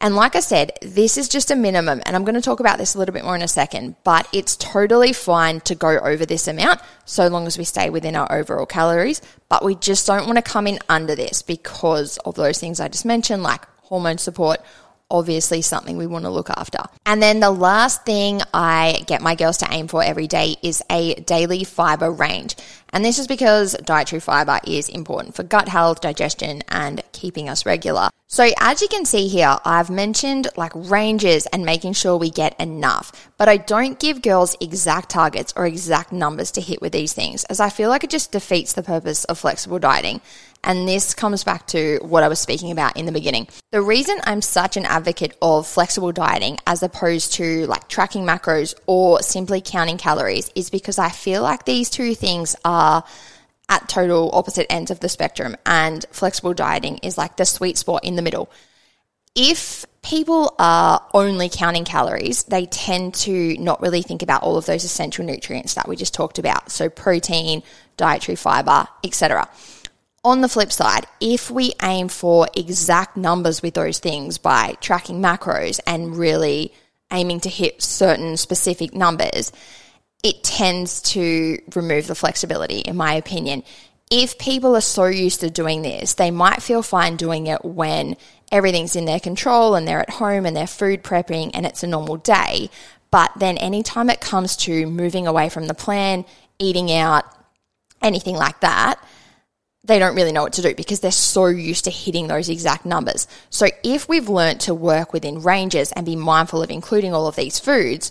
And 0.00 0.14
like 0.14 0.36
I 0.36 0.40
said, 0.40 0.72
this 0.82 1.16
is 1.16 1.28
just 1.28 1.50
a 1.50 1.56
minimum, 1.56 2.02
and 2.04 2.14
I'm 2.14 2.24
going 2.24 2.34
to 2.34 2.42
talk 2.42 2.60
about 2.60 2.76
this 2.76 2.94
a 2.94 2.98
little 2.98 3.14
bit 3.14 3.24
more 3.24 3.34
in 3.34 3.40
a 3.40 3.48
second, 3.48 3.96
but 4.04 4.28
it's 4.30 4.54
totally 4.54 5.14
fine 5.14 5.60
to 5.60 5.74
go 5.74 5.98
over 5.98 6.26
this 6.26 6.46
amount 6.48 6.80
so 7.06 7.28
long 7.28 7.46
as 7.46 7.56
we 7.56 7.64
stay 7.64 7.88
within 7.88 8.14
our 8.14 8.30
overall 8.30 8.66
calories. 8.66 9.22
But 9.48 9.64
we 9.64 9.74
just 9.74 10.06
don't 10.06 10.26
want 10.26 10.36
to 10.36 10.42
come 10.42 10.66
in 10.66 10.80
under 10.90 11.14
this 11.14 11.40
because 11.40 12.18
of 12.18 12.34
those 12.34 12.58
things 12.58 12.78
I 12.78 12.88
just 12.88 13.06
mentioned, 13.06 13.42
like 13.42 13.64
hormone 13.84 14.18
support 14.18 14.60
obviously 15.10 15.62
something 15.62 15.96
we 15.96 16.06
want 16.06 16.24
to 16.24 16.30
look 16.30 16.50
after. 16.50 16.78
And 17.04 17.22
then 17.22 17.40
the 17.40 17.50
last 17.50 18.04
thing 18.04 18.42
I 18.52 19.02
get 19.06 19.22
my 19.22 19.34
girls 19.34 19.58
to 19.58 19.68
aim 19.70 19.88
for 19.88 20.02
every 20.02 20.26
day 20.26 20.56
is 20.62 20.82
a 20.90 21.14
daily 21.14 21.64
fiber 21.64 22.10
range. 22.10 22.56
And 22.90 23.04
this 23.04 23.18
is 23.18 23.26
because 23.26 23.76
dietary 23.84 24.20
fiber 24.20 24.58
is 24.66 24.88
important 24.88 25.34
for 25.34 25.42
gut 25.42 25.68
health, 25.68 26.00
digestion, 26.00 26.62
and 26.68 27.02
keeping 27.12 27.48
us 27.48 27.66
regular. 27.66 28.10
So 28.28 28.50
as 28.58 28.82
you 28.82 28.88
can 28.88 29.04
see 29.04 29.28
here, 29.28 29.56
I've 29.64 29.90
mentioned 29.90 30.48
like 30.56 30.72
ranges 30.74 31.46
and 31.46 31.64
making 31.64 31.92
sure 31.92 32.16
we 32.16 32.30
get 32.30 32.58
enough, 32.60 33.30
but 33.38 33.48
I 33.48 33.56
don't 33.56 34.00
give 34.00 34.20
girls 34.20 34.56
exact 34.60 35.10
targets 35.10 35.52
or 35.56 35.64
exact 35.64 36.10
numbers 36.10 36.50
to 36.52 36.60
hit 36.60 36.80
with 36.80 36.92
these 36.92 37.12
things 37.12 37.44
as 37.44 37.60
I 37.60 37.70
feel 37.70 37.88
like 37.88 38.02
it 38.02 38.10
just 38.10 38.32
defeats 38.32 38.72
the 38.72 38.82
purpose 38.82 39.24
of 39.24 39.38
flexible 39.38 39.78
dieting. 39.78 40.20
And 40.66 40.88
this 40.88 41.14
comes 41.14 41.44
back 41.44 41.68
to 41.68 42.00
what 42.02 42.24
I 42.24 42.28
was 42.28 42.40
speaking 42.40 42.72
about 42.72 42.96
in 42.96 43.06
the 43.06 43.12
beginning. 43.12 43.46
The 43.70 43.80
reason 43.80 44.18
I'm 44.24 44.42
such 44.42 44.76
an 44.76 44.84
advocate 44.84 45.36
of 45.40 45.66
flexible 45.66 46.10
dieting 46.10 46.58
as 46.66 46.82
opposed 46.82 47.34
to 47.34 47.66
like 47.66 47.88
tracking 47.88 48.24
macros 48.24 48.74
or 48.86 49.22
simply 49.22 49.60
counting 49.60 49.96
calories 49.96 50.50
is 50.56 50.68
because 50.68 50.98
I 50.98 51.10
feel 51.10 51.42
like 51.42 51.64
these 51.64 51.88
two 51.88 52.16
things 52.16 52.56
are 52.64 53.04
at 53.68 53.88
total 53.88 54.30
opposite 54.32 54.66
ends 54.70 54.90
of 54.90 54.98
the 54.98 55.08
spectrum 55.08 55.56
and 55.64 56.04
flexible 56.10 56.52
dieting 56.52 56.98
is 56.98 57.16
like 57.16 57.36
the 57.36 57.44
sweet 57.44 57.78
spot 57.78 58.04
in 58.04 58.16
the 58.16 58.22
middle. 58.22 58.50
If 59.36 59.84
people 60.02 60.54
are 60.58 61.06
only 61.12 61.48
counting 61.48 61.84
calories, 61.84 62.44
they 62.44 62.66
tend 62.66 63.14
to 63.14 63.56
not 63.58 63.82
really 63.82 64.02
think 64.02 64.22
about 64.22 64.42
all 64.42 64.56
of 64.56 64.66
those 64.66 64.82
essential 64.82 65.24
nutrients 65.24 65.74
that 65.74 65.86
we 65.86 65.94
just 65.94 66.14
talked 66.14 66.38
about. 66.38 66.72
So 66.72 66.88
protein, 66.88 67.62
dietary 67.96 68.36
fiber, 68.36 68.88
etc. 69.04 69.48
On 70.26 70.40
the 70.40 70.48
flip 70.48 70.72
side, 70.72 71.06
if 71.20 71.52
we 71.52 71.74
aim 71.80 72.08
for 72.08 72.48
exact 72.56 73.16
numbers 73.16 73.62
with 73.62 73.74
those 73.74 74.00
things 74.00 74.38
by 74.38 74.74
tracking 74.80 75.22
macros 75.22 75.78
and 75.86 76.16
really 76.16 76.72
aiming 77.12 77.38
to 77.42 77.48
hit 77.48 77.80
certain 77.80 78.36
specific 78.36 78.92
numbers, 78.92 79.52
it 80.24 80.42
tends 80.42 81.00
to 81.02 81.60
remove 81.76 82.08
the 82.08 82.16
flexibility, 82.16 82.80
in 82.80 82.96
my 82.96 83.12
opinion. 83.14 83.62
If 84.10 84.36
people 84.36 84.74
are 84.74 84.80
so 84.80 85.04
used 85.06 85.42
to 85.42 85.48
doing 85.48 85.82
this, 85.82 86.14
they 86.14 86.32
might 86.32 86.60
feel 86.60 86.82
fine 86.82 87.14
doing 87.14 87.46
it 87.46 87.64
when 87.64 88.16
everything's 88.50 88.96
in 88.96 89.04
their 89.04 89.20
control 89.20 89.76
and 89.76 89.86
they're 89.86 90.00
at 90.00 90.10
home 90.10 90.44
and 90.44 90.56
they're 90.56 90.66
food 90.66 91.04
prepping 91.04 91.52
and 91.54 91.64
it's 91.64 91.84
a 91.84 91.86
normal 91.86 92.16
day. 92.16 92.68
But 93.12 93.30
then 93.36 93.58
anytime 93.58 94.10
it 94.10 94.20
comes 94.20 94.56
to 94.56 94.86
moving 94.86 95.28
away 95.28 95.50
from 95.50 95.68
the 95.68 95.74
plan, 95.74 96.24
eating 96.58 96.90
out, 96.90 97.24
anything 98.02 98.34
like 98.34 98.58
that, 98.58 98.98
they 99.86 99.98
don't 99.98 100.16
really 100.16 100.32
know 100.32 100.42
what 100.42 100.54
to 100.54 100.62
do 100.62 100.74
because 100.74 101.00
they're 101.00 101.10
so 101.10 101.46
used 101.46 101.84
to 101.84 101.90
hitting 101.90 102.26
those 102.26 102.48
exact 102.48 102.84
numbers. 102.84 103.28
So 103.50 103.68
if 103.84 104.08
we've 104.08 104.28
learned 104.28 104.60
to 104.62 104.74
work 104.74 105.12
within 105.12 105.42
ranges 105.42 105.92
and 105.92 106.04
be 106.04 106.16
mindful 106.16 106.62
of 106.62 106.70
including 106.70 107.14
all 107.14 107.26
of 107.26 107.36
these 107.36 107.58
foods, 107.58 108.10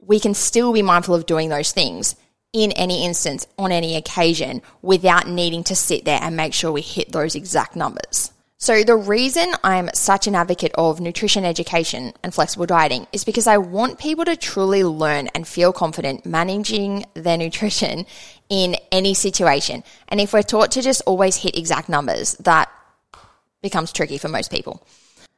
we 0.00 0.20
can 0.20 0.34
still 0.34 0.72
be 0.72 0.82
mindful 0.82 1.14
of 1.14 1.26
doing 1.26 1.48
those 1.48 1.72
things 1.72 2.16
in 2.52 2.72
any 2.72 3.04
instance, 3.04 3.46
on 3.58 3.72
any 3.72 3.96
occasion, 3.96 4.62
without 4.82 5.26
needing 5.26 5.64
to 5.64 5.74
sit 5.74 6.04
there 6.04 6.20
and 6.22 6.36
make 6.36 6.52
sure 6.52 6.70
we 6.70 6.82
hit 6.82 7.10
those 7.10 7.34
exact 7.34 7.76
numbers. 7.76 8.30
So, 8.58 8.84
the 8.84 8.94
reason 8.94 9.54
I'm 9.64 9.90
such 9.92 10.28
an 10.28 10.36
advocate 10.36 10.70
of 10.76 11.00
nutrition 11.00 11.44
education 11.44 12.12
and 12.22 12.32
flexible 12.32 12.66
dieting 12.66 13.08
is 13.12 13.24
because 13.24 13.48
I 13.48 13.56
want 13.56 13.98
people 13.98 14.24
to 14.24 14.36
truly 14.36 14.84
learn 14.84 15.26
and 15.34 15.48
feel 15.48 15.72
confident 15.72 16.24
managing 16.24 17.06
their 17.14 17.36
nutrition 17.36 18.06
in 18.52 18.76
any 18.92 19.14
situation. 19.14 19.82
And 20.08 20.20
if 20.20 20.34
we're 20.34 20.42
taught 20.42 20.72
to 20.72 20.82
just 20.82 21.00
always 21.06 21.36
hit 21.36 21.56
exact 21.56 21.88
numbers, 21.88 22.34
that 22.40 22.70
becomes 23.62 23.92
tricky 23.92 24.18
for 24.18 24.28
most 24.28 24.50
people. 24.50 24.86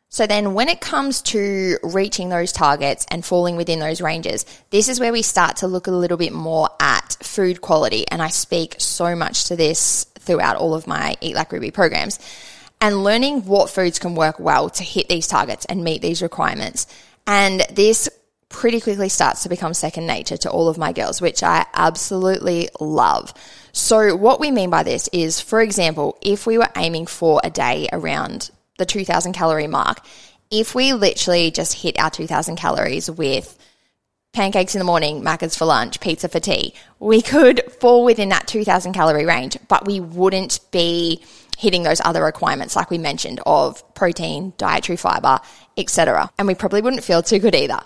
So 0.09 0.27
then 0.27 0.53
when 0.53 0.69
it 0.69 0.81
comes 0.81 1.23
to 1.23 1.79
reaching 1.85 2.29
those 2.29 2.51
targets 2.51 3.07
and 3.13 3.25
falling 3.25 3.55
within 3.55 3.79
those 3.79 4.01
ranges, 4.01 4.45
this 4.71 4.89
is 4.89 4.99
where 4.99 5.13
we 5.13 5.23
start 5.23 5.59
to 5.59 5.69
look 5.69 5.87
a 5.87 5.93
little 5.93 6.17
bit 6.17 6.33
more 6.33 6.69
at 6.81 7.17
food 7.23 7.61
quality. 7.61 8.05
And 8.09 8.21
I 8.21 8.31
speak 8.31 8.75
so 8.79 9.15
much 9.15 9.45
to 9.45 9.55
this 9.55 10.07
throughout 10.19 10.57
all 10.57 10.75
of 10.75 10.89
my 10.89 11.15
Eat 11.21 11.37
Like 11.37 11.53
Ruby 11.53 11.71
programs 11.71 12.19
and 12.81 13.05
learning 13.05 13.45
what 13.45 13.71
foods 13.71 14.01
can 14.01 14.17
work 14.17 14.41
well 14.41 14.71
to 14.71 14.83
hit 14.83 15.09
these 15.09 15.29
targets 15.29 15.67
and 15.67 15.85
meet 15.85 16.03
these 16.03 16.21
requirements. 16.21 16.89
And 17.29 17.65
this 17.71 18.09
pretty 18.55 18.81
quickly 18.81 19.09
starts 19.09 19.43
to 19.43 19.49
become 19.49 19.75
second 19.75 20.07
nature 20.07 20.37
to 20.37 20.49
all 20.49 20.69
of 20.69 20.79
my 20.79 20.93
girls, 20.93 21.21
which 21.21 21.43
I 21.43 21.67
absolutely 21.75 22.69
love. 22.79 23.35
So, 23.73 24.15
what 24.15 24.39
we 24.39 24.53
mean 24.53 24.71
by 24.71 24.85
this 24.85 25.09
is, 25.13 25.41
for 25.41 25.61
example, 25.61 26.17
if 26.23 26.47
we 26.47 26.57
were 26.57 26.69
aiming 26.77 27.07
for 27.07 27.41
a 27.43 27.51
day 27.51 27.89
around 27.93 28.53
the 28.79 28.87
2000 28.87 29.33
calorie 29.33 29.67
mark, 29.67 30.07
if 30.53 30.73
we 30.73 30.93
literally 30.93 31.51
just 31.51 31.83
hit 31.83 31.99
our 31.99 32.11
2000 32.11 32.55
calories 32.55 33.11
with 33.11 33.59
pancakes 34.33 34.77
in 34.77 34.79
the 34.79 34.85
morning, 34.85 35.23
Maccas 35.23 35.59
for 35.59 35.65
lunch, 35.65 35.99
pizza 35.99 36.29
for 36.29 36.39
tea, 36.39 36.75
we 37.01 37.23
could 37.23 37.61
fall 37.81 38.05
within 38.05 38.29
that 38.29 38.47
2000 38.47 38.93
calorie 38.93 39.27
range, 39.27 39.59
but 39.67 39.85
we 39.85 39.99
wouldn't 39.99 40.61
be 40.71 41.21
hitting 41.59 41.83
those 41.83 42.01
other 42.05 42.23
requirements 42.23 42.77
like 42.77 42.89
we 42.89 42.99
mentioned 42.99 43.41
of 43.47 43.83
protein, 43.95 44.53
dietary 44.59 44.97
fiber, 44.97 45.41
etc. 45.77 46.31
And 46.39 46.47
we 46.47 46.55
probably 46.55 46.83
wouldn't 46.83 47.03
feel 47.03 47.21
too 47.21 47.41
good 47.41 47.57
either. 47.57 47.81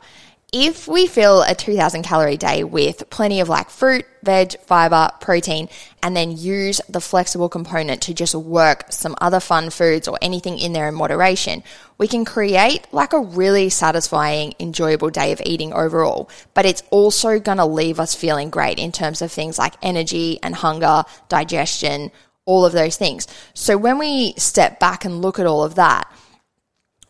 If 0.51 0.89
we 0.89 1.07
fill 1.07 1.43
a 1.43 1.55
2000 1.55 2.05
calorie 2.05 2.39
day 2.39 2.65
with 2.65 3.11
plenty 3.11 3.41
of 3.41 3.51
like 3.51 3.69
fruit, 3.69 4.07
veg, 4.23 4.59
fiber, 4.61 5.11
protein, 5.21 5.69
and 6.03 6.17
then 6.17 6.39
use 6.39 6.81
the 6.89 7.03
flexible 7.03 7.51
component 7.51 8.01
to 8.03 8.15
just 8.15 8.35
work 8.35 8.87
some 8.89 9.15
other 9.21 9.41
fun 9.41 9.69
foods 9.69 10.09
or 10.09 10.19
anything 10.23 10.59
in 10.59 10.73
there 10.73 10.89
in 10.89 10.95
moderation, 10.95 11.63
we 11.99 12.09
can 12.09 12.25
create 12.25 12.87
like 12.93 13.13
a 13.13 13.21
really 13.21 13.69
satisfying, 13.69 14.55
enjoyable 14.59 15.11
day 15.11 15.33
of 15.33 15.43
eating 15.45 15.75
overall. 15.75 16.31
But 16.55 16.65
it's 16.65 16.83
also 16.91 17.39
going 17.39 17.59
to 17.59 17.67
leave 17.67 18.01
us 18.01 18.15
feeling 18.15 18.49
great 18.49 18.79
in 18.79 18.91
terms 18.91 19.21
of 19.21 19.31
things 19.31 19.59
like 19.59 19.75
energy 19.83 20.39
and 20.43 20.55
hunger, 20.55 21.05
digestion, 21.29 22.11
all 22.47 22.65
of 22.65 22.73
those 22.73 22.97
things. 22.97 23.27
So 23.53 23.77
when 23.77 23.99
we 23.99 24.33
step 24.39 24.81
back 24.81 25.05
and 25.05 25.21
look 25.21 25.39
at 25.39 25.45
all 25.45 25.63
of 25.63 25.75
that, 25.75 26.11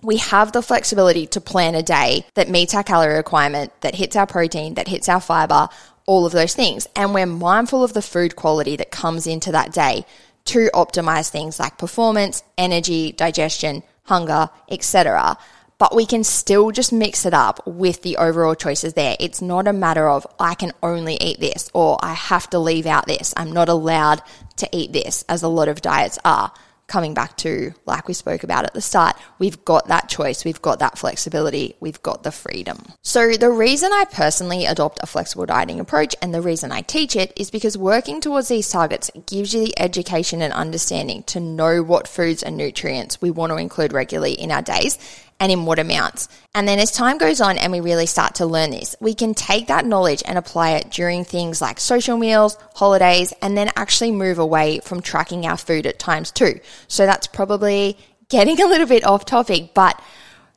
we 0.03 0.19
have 0.19 0.53
the 0.53 0.63
flexibility 0.63 1.27
to 1.27 1.41
plan 1.41 1.75
a 1.75 1.83
day 1.83 2.25
that 2.35 2.49
meets 2.49 2.75
our 2.75 2.83
calorie 2.83 3.17
requirement, 3.17 3.73
that 3.81 3.97
hits 3.97 4.17
our 4.17 4.27
protein, 4.27 4.75
that 4.75 4.89
hits 4.89 5.09
our 5.09 5.21
fiber, 5.21 5.69
all 6.07 6.25
of 6.25 6.33
those 6.33 6.55
things. 6.55 6.87
And 6.95 7.13
we're 7.13 7.27
mindful 7.27 7.83
of 7.83 7.93
the 7.93 8.03
food 8.03 8.37
quality 8.37 8.77
that 8.77 8.91
comes 8.91 9.27
into 9.27 9.53
that 9.53 9.73
day 9.73 10.05
to 10.47 10.71
optimize 10.73 11.29
things 11.29 11.59
like 11.59 11.79
performance, 11.79 12.43
energy, 12.57 13.13
digestion, 13.13 13.83
hunger, 14.05 14.49
etc. 14.71 15.37
But 15.79 15.95
we 15.95 16.07
can 16.07 16.25
still 16.25 16.71
just 16.71 16.93
mix 16.93 17.27
it 17.27 17.35
up 17.35 17.65
with 17.67 18.03
the 18.03 18.17
overall 18.17 18.55
choices 18.55 18.95
there. 18.95 19.17
It's 19.21 19.43
not 19.43 19.69
a 19.69 19.73
matter 19.73 20.09
of 20.09 20.27
I 20.41 20.55
can 20.55 20.73
only 20.83 21.17
eat 21.21 21.39
this 21.41 21.71
or 21.75 21.99
I 22.03 22.15
have 22.15 22.49
to 22.51 22.59
leave 22.59 22.87
out 22.87 23.07
this. 23.07 23.35
I'm 23.37 23.53
not 23.53 23.69
allowed 23.69 24.23
to 24.57 24.69
eat 24.73 24.93
this 24.93 25.25
as 25.29 25.43
a 25.43 25.49
lot 25.49 25.69
of 25.69 25.83
diets 25.83 26.19
are 26.25 26.53
coming 26.89 27.15
back 27.15 27.37
to, 27.37 27.73
like 27.87 28.09
we 28.09 28.15
spoke 28.15 28.43
about 28.43 28.65
at 28.65 28.75
the 28.75 28.81
start, 28.81 29.17
we've 29.39 29.65
got 29.65 29.87
that 29.89 30.09
choice, 30.09 30.45
we've 30.45 30.61
got 30.61 30.81
that 30.81 30.99
flexibility, 30.99 31.77
we've 31.81 32.03
got 32.03 32.23
the 32.23 32.33
freedom. 32.33 32.79
So, 33.03 33.35
the 33.35 33.51
reason 33.51 33.93
I 33.93 34.07
personally 34.11 34.65
adopt 34.65 34.99
a 35.03 35.07
flexible 35.07 35.47
dieting 35.47 35.79
approach 35.81 36.17
and 36.21 36.35
the 36.35 36.41
reason 36.41 36.73
I 36.73 36.81
teach 36.81 37.15
it 37.15 37.33
is 37.37 37.51
because 37.51 37.79
working 37.79 38.21
towards 38.21 38.49
these 38.49 38.69
targets 38.69 39.11
gives 39.27 39.55
you 39.55 39.67
the 39.67 39.79
education 39.79 40.43
and 40.43 40.53
understanding 40.53 41.23
to 41.25 41.41
know 41.41 41.83
what 41.83 42.09
foods 42.09 42.43
and 42.43 42.57
nutrients 42.57 43.21
we 43.21 43.31
want 43.31 43.51
to 43.51 43.57
include 43.57 43.93
regularly 43.93 44.33
in 44.33 44.51
our 44.51 44.63
days 44.63 44.99
and 45.41 45.53
in 45.53 45.65
what 45.65 45.79
amounts. 45.79 46.29
And 46.55 46.67
then 46.67 46.79
as 46.79 46.91
time 46.91 47.19
goes 47.19 47.41
on 47.41 47.59
and 47.59 47.71
we 47.71 47.81
really 47.81 48.07
start 48.07 48.37
to 48.37 48.47
learn 48.47 48.71
this, 48.71 48.97
we 49.01 49.15
can 49.15 49.35
take 49.35 49.69
that 49.69 49.87
knowledge 49.87 50.23
and 50.27 50.37
apply 50.37 50.71
it 50.71 50.91
during 50.91 51.25
things 51.25 51.61
like 51.61 51.79
social 51.79 52.17
meals, 52.17 52.57
holidays, 52.75 53.33
and 53.41 53.57
then 53.57 53.71
actually 53.77 54.11
move 54.11 54.39
away 54.39 54.81
from 54.81 55.01
tracking 55.01 55.47
our 55.47 55.57
food 55.57 55.87
at 55.87 55.99
times 55.99 56.31
too. 56.31 56.61
So 56.89 57.07
that's 57.07 57.27
probably 57.27 57.97
getting 58.29 58.61
a 58.63 58.67
little 58.67 58.87
bit 58.87 59.05
off 59.05 59.25
topic, 59.25 59.75
but 59.75 60.01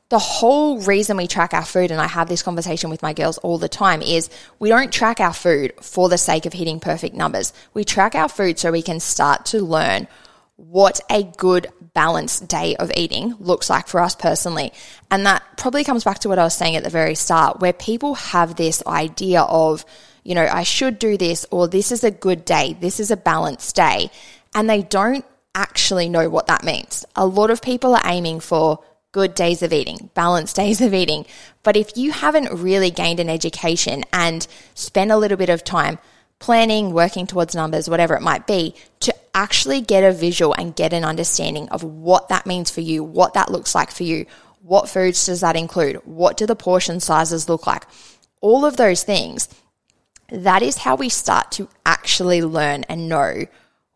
the 0.08 0.18
whole 0.18 0.78
reason 0.80 1.16
we 1.16 1.26
track 1.26 1.54
our 1.54 1.64
food, 1.64 1.90
and 1.90 1.98
I 1.98 2.06
have 2.06 2.28
this 2.28 2.42
conversation 2.42 2.90
with 2.90 3.00
my 3.00 3.14
girls 3.14 3.38
all 3.38 3.56
the 3.56 3.66
time, 3.66 4.02
is 4.02 4.28
we 4.58 4.68
don't 4.68 4.92
track 4.92 5.20
our 5.20 5.32
food 5.32 5.72
for 5.80 6.10
the 6.10 6.18
sake 6.18 6.44
of 6.44 6.52
hitting 6.52 6.80
perfect 6.80 7.16
numbers. 7.16 7.54
We 7.72 7.84
track 7.84 8.14
our 8.14 8.28
food 8.28 8.58
so 8.58 8.70
we 8.70 8.82
can 8.82 9.00
start 9.00 9.46
to 9.46 9.62
learn 9.62 10.06
what 10.62 11.00
a 11.10 11.24
good 11.24 11.66
balanced 11.92 12.46
day 12.46 12.76
of 12.76 12.92
eating 12.96 13.34
looks 13.40 13.68
like 13.68 13.88
for 13.88 13.98
us 13.98 14.14
personally. 14.14 14.72
And 15.10 15.26
that 15.26 15.42
probably 15.56 15.82
comes 15.82 16.04
back 16.04 16.20
to 16.20 16.28
what 16.28 16.38
I 16.38 16.44
was 16.44 16.54
saying 16.54 16.76
at 16.76 16.84
the 16.84 16.88
very 16.88 17.16
start, 17.16 17.58
where 17.58 17.72
people 17.72 18.14
have 18.14 18.54
this 18.54 18.80
idea 18.86 19.42
of, 19.42 19.84
you 20.22 20.36
know, 20.36 20.46
I 20.46 20.62
should 20.62 21.00
do 21.00 21.18
this, 21.18 21.44
or 21.50 21.66
this 21.66 21.90
is 21.90 22.04
a 22.04 22.12
good 22.12 22.44
day, 22.44 22.76
this 22.80 23.00
is 23.00 23.10
a 23.10 23.16
balanced 23.16 23.74
day. 23.74 24.12
And 24.54 24.70
they 24.70 24.82
don't 24.82 25.24
actually 25.52 26.08
know 26.08 26.30
what 26.30 26.46
that 26.46 26.62
means. 26.62 27.04
A 27.16 27.26
lot 27.26 27.50
of 27.50 27.60
people 27.60 27.96
are 27.96 28.02
aiming 28.04 28.38
for 28.38 28.78
good 29.10 29.34
days 29.34 29.64
of 29.64 29.72
eating, 29.72 30.10
balanced 30.14 30.54
days 30.62 30.80
of 30.80 30.94
eating. 30.94 31.26
But 31.64 31.76
if 31.76 31.96
you 31.96 32.12
haven't 32.12 32.62
really 32.62 32.92
gained 32.92 33.18
an 33.18 33.28
education 33.28 34.04
and 34.12 34.46
spent 34.74 35.10
a 35.10 35.16
little 35.16 35.36
bit 35.36 35.50
of 35.50 35.64
time 35.64 35.98
planning, 36.42 36.92
working 36.92 37.26
towards 37.26 37.54
numbers, 37.54 37.88
whatever 37.88 38.14
it 38.14 38.20
might 38.20 38.46
be, 38.46 38.74
to 39.00 39.14
actually 39.32 39.80
get 39.80 40.02
a 40.02 40.12
visual 40.12 40.52
and 40.58 40.74
get 40.74 40.92
an 40.92 41.04
understanding 41.04 41.68
of 41.68 41.84
what 41.84 42.28
that 42.28 42.46
means 42.46 42.68
for 42.68 42.80
you, 42.80 43.04
what 43.04 43.34
that 43.34 43.50
looks 43.50 43.74
like 43.74 43.92
for 43.92 44.02
you, 44.02 44.26
what 44.60 44.88
foods 44.88 45.24
does 45.24 45.40
that 45.40 45.56
include, 45.56 45.96
what 46.04 46.36
do 46.36 46.44
the 46.44 46.56
portion 46.56 46.98
sizes 46.98 47.48
look 47.48 47.66
like, 47.66 47.86
all 48.40 48.64
of 48.64 48.76
those 48.76 49.04
things. 49.04 49.48
That 50.30 50.62
is 50.62 50.76
how 50.76 50.96
we 50.96 51.08
start 51.08 51.52
to 51.52 51.68
actually 51.86 52.42
learn 52.42 52.84
and 52.88 53.08
know 53.08 53.46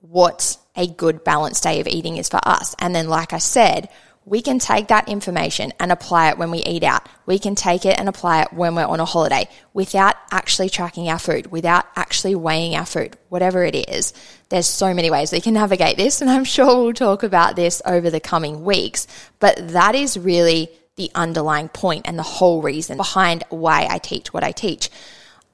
what 0.01 0.57
a 0.77 0.87
good 0.87 1.25
balanced 1.25 1.65
day 1.65 1.81
of 1.81 1.89
eating 1.89 2.17
is 2.17 2.29
for 2.29 2.41
us. 2.45 2.77
And 2.79 2.95
then, 2.95 3.09
like 3.09 3.33
I 3.33 3.39
said, 3.39 3.89
we 4.27 4.43
can 4.43 4.59
take 4.59 4.89
that 4.89 5.09
information 5.09 5.73
and 5.79 5.93
apply 5.93 6.31
it 6.31 6.37
when 6.37 6.51
we 6.51 6.59
eat 6.59 6.83
out. 6.83 7.09
We 7.27 7.39
can 7.39 7.55
take 7.55 7.87
it 7.87 7.97
and 7.97 8.09
apply 8.09 8.43
it 8.43 8.53
when 8.53 8.75
we're 8.75 8.85
on 8.85 8.99
a 8.99 9.05
holiday 9.05 9.49
without 9.73 10.17
actually 10.33 10.69
tracking 10.69 11.09
our 11.09 11.19
food, 11.21 11.47
without 11.53 11.87
actually 11.95 12.35
weighing 12.35 12.75
our 12.75 12.85
food, 12.85 13.17
whatever 13.29 13.63
it 13.63 13.89
is. 13.89 14.13
There's 14.49 14.67
so 14.67 14.93
many 14.93 15.11
ways 15.11 15.31
we 15.31 15.41
can 15.41 15.55
navigate 15.55 15.97
this, 15.97 16.21
and 16.21 16.29
I'm 16.29 16.43
sure 16.43 16.67
we'll 16.67 16.93
talk 16.93 17.23
about 17.23 17.55
this 17.55 17.81
over 17.87 18.11
the 18.11 18.19
coming 18.19 18.65
weeks. 18.65 19.07
But 19.39 19.69
that 19.69 19.95
is 19.95 20.19
really 20.19 20.71
the 20.97 21.13
underlying 21.15 21.69
point 21.69 22.09
and 22.09 22.19
the 22.19 22.25
whole 22.25 22.63
reason 22.63 22.97
behind 22.97 23.45
why 23.51 23.87
I 23.89 23.99
teach 23.99 24.35
what 24.35 24.43
I 24.43 24.51
teach. 24.51 24.91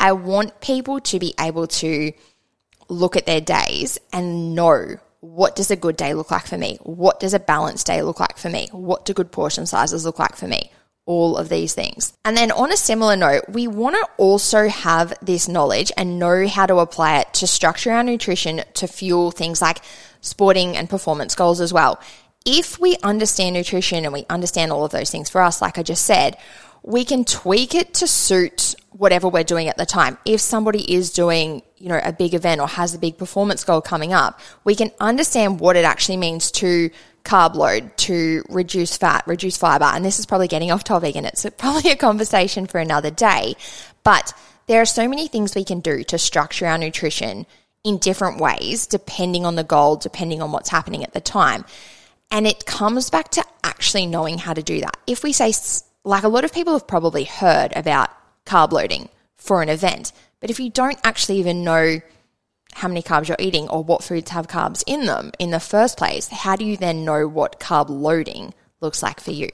I 0.01 0.13
want 0.13 0.63
people 0.63 0.99
to 1.01 1.19
be 1.19 1.35
able 1.39 1.67
to 1.67 2.13
look 2.89 3.17
at 3.17 3.27
their 3.27 3.43
days 3.43 3.99
and 4.15 4.55
know 4.55 4.97
what 5.23 5.55
does 5.55 5.71
a 5.71 5.77
good 5.77 5.97
day 5.97 6.15
look 6.15 6.33
like 6.33 6.47
for 6.47 6.59
me? 6.59 6.79
What 6.83 7.21
does 7.21 7.33
a 7.33 7.39
balanced 7.39 7.87
day 7.87 8.03
look 8.03 8.19
like 8.19 8.37
for 8.39 8.51
me? 8.51 8.69
What 8.73 9.05
do 9.05 9.15
good 9.15 9.31
portion 9.31 9.67
sizes 9.67 10.05
look 10.05 10.19
like 10.19 10.35
for 10.35 10.49
me? 10.49 10.73
All 11.07 11.37
of 11.37 11.49
these 11.49 11.75
things. 11.75 12.13
And 12.25 12.37
then 12.37 12.51
on 12.51 12.73
a 12.73 12.77
similar 12.77 13.15
note, 13.15 13.45
we 13.49 13.69
want 13.69 13.95
to 13.95 14.09
also 14.19 14.67
have 14.67 15.15
this 15.23 15.47
knowledge 15.47 15.93
and 15.97 16.19
know 16.19 16.49
how 16.49 16.67
to 16.67 16.79
apply 16.79 17.21
it 17.21 17.33
to 17.35 17.47
structure 17.47 17.93
our 17.93 18.03
nutrition 18.03 18.63
to 18.75 18.89
fuel 18.89 19.31
things 19.31 19.63
like 19.63 19.79
sporting 20.23 20.77
and 20.77 20.91
performance 20.91 21.37
goals 21.37 21.61
as 21.61 21.73
well. 21.73 22.01
If 22.45 22.81
we 22.81 22.97
understand 23.05 23.55
nutrition 23.55 24.05
and 24.05 24.13
we 24.13 24.27
understand 24.29 24.73
all 24.73 24.85
of 24.85 24.91
those 24.91 25.11
things 25.11 25.31
for 25.31 25.41
us, 25.41 25.63
like 25.63 25.79
I 25.79 25.85
just 25.85 26.05
said, 26.05 26.37
we 26.83 27.05
can 27.05 27.25
tweak 27.25 27.77
it 27.77 27.95
to 27.95 28.09
suit 28.09 28.75
whatever 28.93 29.29
we're 29.29 29.45
doing 29.45 29.69
at 29.69 29.77
the 29.77 29.87
time. 29.87 30.19
If 30.25 30.41
somebody 30.41 30.95
is 30.95 31.13
doing, 31.13 31.63
you 31.77 31.89
know, 31.89 32.01
a 32.03 32.13
big 32.13 32.35
event 32.35 32.61
or 32.61 32.69
has 32.69 32.95
a 32.95 32.99
big 32.99 33.19
performance 33.19 33.65
goal 33.65 33.81
coming 33.81 34.13
up, 34.13 34.41
we 34.65 34.75
can 34.75 34.91
understand 35.01 35.61
what 35.61 35.77
it 35.77 35.85
actually 35.85 36.19
means 36.19 36.51
to 36.53 36.91
carb 37.25 37.55
load, 37.55 37.97
to 37.97 38.43
reduce 38.49 38.97
fat, 38.97 39.25
reduce 39.27 39.57
fiber. 39.57 39.85
And 39.85 40.05
this 40.05 40.19
is 40.19 40.27
probably 40.27 40.49
getting 40.49 40.71
off 40.71 40.85
topic 40.85 41.17
and 41.17 41.27
it's 41.27 41.47
probably 41.59 41.91
a 41.91 41.97
conversation 41.97 42.67
for 42.67 42.79
another 42.79 43.11
day. 43.11 43.55
But 44.05 44.35
there 44.67 44.81
are 44.81 44.87
so 44.87 45.09
many 45.09 45.29
things 45.29 45.55
we 45.55 45.65
can 45.65 45.81
do 45.81 46.03
to 46.05 46.19
structure 46.19 46.67
our 46.67 46.79
nutrition 46.79 47.47
in 47.85 47.99
different 47.99 48.39
ways, 48.39 48.87
depending 48.87 49.45
on 49.45 49.57
the 49.57 49.65
goal, 49.65 49.97
depending 49.97 50.41
on 50.41 50.53
what's 50.53 50.69
happening 50.69 51.03
at 51.03 51.13
the 51.13 51.21
time. 51.21 51.65
And 52.31 52.47
it 52.47 52.65
comes 52.65 53.11
back 53.11 53.31
to 53.31 53.45
actually 53.65 54.07
knowing 54.07 54.39
how 54.39 54.55
to 54.55 54.63
do 54.63 54.81
that. 54.81 54.97
If 55.07 55.23
we 55.23 55.33
say, 55.33 55.53
like 56.05 56.23
a 56.23 56.29
lot 56.29 56.45
of 56.45 56.53
people 56.53 56.73
have 56.75 56.87
probably 56.87 57.25
heard 57.25 57.73
about 57.77 58.11
carb 58.45 58.73
loading 58.73 59.09
for 59.37 59.63
an 59.63 59.69
event. 59.69 60.13
But 60.41 60.51
if 60.51 60.59
you 60.59 60.71
don't 60.71 60.99
actually 61.05 61.39
even 61.39 61.65
know 61.65 62.01
how 62.75 62.89
many 62.89 63.03
carbs 63.03 63.29
you're 63.29 63.37
eating 63.39 63.69
or 63.69 63.85
what 63.85 64.03
foods 64.03 64.31
have 64.31 64.49
carbs 64.49 64.83
in 64.87 65.07
them 65.07 65.33
in 65.39 65.51
the 65.51 65.61
first 65.61 65.99
place, 65.99 66.29
how 66.29 66.57
do 66.57 66.65
you 66.65 66.77
then 66.77 67.05
know 67.05 67.29
what 67.29 67.61
carb 67.61 67.89
loading 67.89 68.55
looks 68.81 69.03
like 69.03 69.21
for 69.21 69.31
you? 69.31 69.49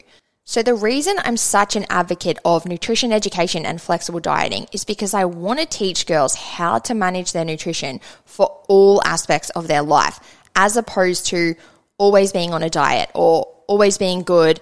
So, 0.44 0.62
the 0.62 0.74
reason 0.74 1.16
I'm 1.18 1.36
such 1.36 1.76
an 1.76 1.84
advocate 1.90 2.38
of 2.42 2.64
nutrition 2.64 3.12
education 3.12 3.66
and 3.66 3.82
flexible 3.82 4.18
dieting 4.18 4.66
is 4.72 4.82
because 4.82 5.12
I 5.12 5.26
want 5.26 5.60
to 5.60 5.66
teach 5.66 6.06
girls 6.06 6.34
how 6.34 6.78
to 6.78 6.94
manage 6.94 7.32
their 7.32 7.44
nutrition 7.44 8.00
for 8.24 8.46
all 8.66 9.02
aspects 9.04 9.50
of 9.50 9.68
their 9.68 9.82
life, 9.82 10.20
as 10.56 10.78
opposed 10.78 11.26
to 11.26 11.54
always 11.98 12.32
being 12.32 12.54
on 12.54 12.62
a 12.62 12.70
diet 12.70 13.10
or 13.14 13.46
always 13.66 13.98
being 13.98 14.22
good, 14.22 14.58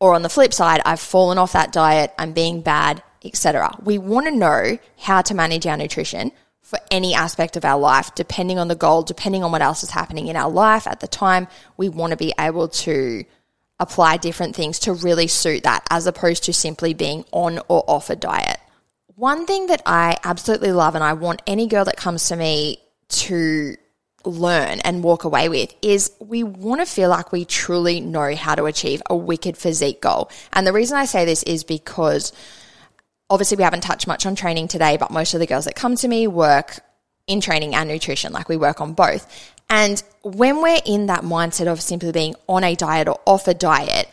or 0.00 0.14
on 0.14 0.22
the 0.22 0.28
flip 0.28 0.52
side, 0.52 0.80
I've 0.84 0.98
fallen 0.98 1.38
off 1.38 1.52
that 1.52 1.70
diet, 1.70 2.12
I'm 2.18 2.32
being 2.32 2.62
bad, 2.62 3.00
etc. 3.24 3.76
We 3.82 3.98
want 3.98 4.26
to 4.26 4.32
know 4.32 4.78
how 4.98 5.22
to 5.22 5.34
manage 5.34 5.66
our 5.66 5.76
nutrition 5.76 6.32
for 6.62 6.78
any 6.90 7.14
aspect 7.14 7.56
of 7.56 7.64
our 7.64 7.78
life, 7.78 8.14
depending 8.14 8.58
on 8.58 8.68
the 8.68 8.76
goal, 8.76 9.02
depending 9.02 9.42
on 9.42 9.50
what 9.50 9.62
else 9.62 9.82
is 9.82 9.90
happening 9.90 10.28
in 10.28 10.36
our 10.36 10.50
life 10.50 10.86
at 10.86 11.00
the 11.00 11.08
time. 11.08 11.48
We 11.76 11.88
want 11.88 12.12
to 12.12 12.16
be 12.16 12.32
able 12.38 12.68
to 12.68 13.24
apply 13.80 14.18
different 14.18 14.54
things 14.54 14.78
to 14.80 14.92
really 14.92 15.26
suit 15.26 15.64
that 15.64 15.84
as 15.90 16.06
opposed 16.06 16.44
to 16.44 16.52
simply 16.52 16.94
being 16.94 17.24
on 17.32 17.58
or 17.68 17.82
off 17.88 18.10
a 18.10 18.16
diet. 18.16 18.60
One 19.16 19.46
thing 19.46 19.66
that 19.66 19.82
I 19.84 20.16
absolutely 20.22 20.72
love 20.72 20.94
and 20.94 21.02
I 21.02 21.14
want 21.14 21.42
any 21.46 21.66
girl 21.66 21.84
that 21.86 21.96
comes 21.96 22.28
to 22.28 22.36
me 22.36 22.78
to 23.08 23.76
learn 24.24 24.80
and 24.80 25.02
walk 25.02 25.24
away 25.24 25.48
with 25.48 25.74
is 25.82 26.12
we 26.20 26.42
want 26.42 26.80
to 26.80 26.86
feel 26.86 27.08
like 27.08 27.32
we 27.32 27.44
truly 27.44 28.00
know 28.00 28.34
how 28.34 28.54
to 28.54 28.64
achieve 28.66 29.02
a 29.08 29.16
wicked 29.16 29.56
physique 29.56 30.00
goal. 30.00 30.30
And 30.52 30.66
the 30.66 30.72
reason 30.72 30.96
I 30.96 31.06
say 31.06 31.24
this 31.24 31.42
is 31.42 31.64
because 31.64 32.32
obviously 33.30 33.56
we 33.56 33.62
haven't 33.62 33.82
touched 33.82 34.06
much 34.06 34.26
on 34.26 34.34
training 34.34 34.68
today, 34.68 34.96
but 34.96 35.10
most 35.10 35.32
of 35.32 35.40
the 35.40 35.46
girls 35.46 35.64
that 35.64 35.76
come 35.76 35.94
to 35.96 36.08
me 36.08 36.26
work 36.26 36.80
in 37.26 37.40
training 37.40 37.74
and 37.74 37.88
nutrition, 37.88 38.32
like 38.32 38.48
we 38.48 38.56
work 38.56 38.80
on 38.80 38.92
both. 38.92 39.54
And 39.70 40.02
when 40.22 40.60
we're 40.60 40.80
in 40.84 41.06
that 41.06 41.22
mindset 41.22 41.68
of 41.68 41.80
simply 41.80 42.10
being 42.10 42.34
on 42.48 42.64
a 42.64 42.74
diet 42.74 43.06
or 43.06 43.20
off 43.24 43.46
a 43.46 43.54
diet, 43.54 44.08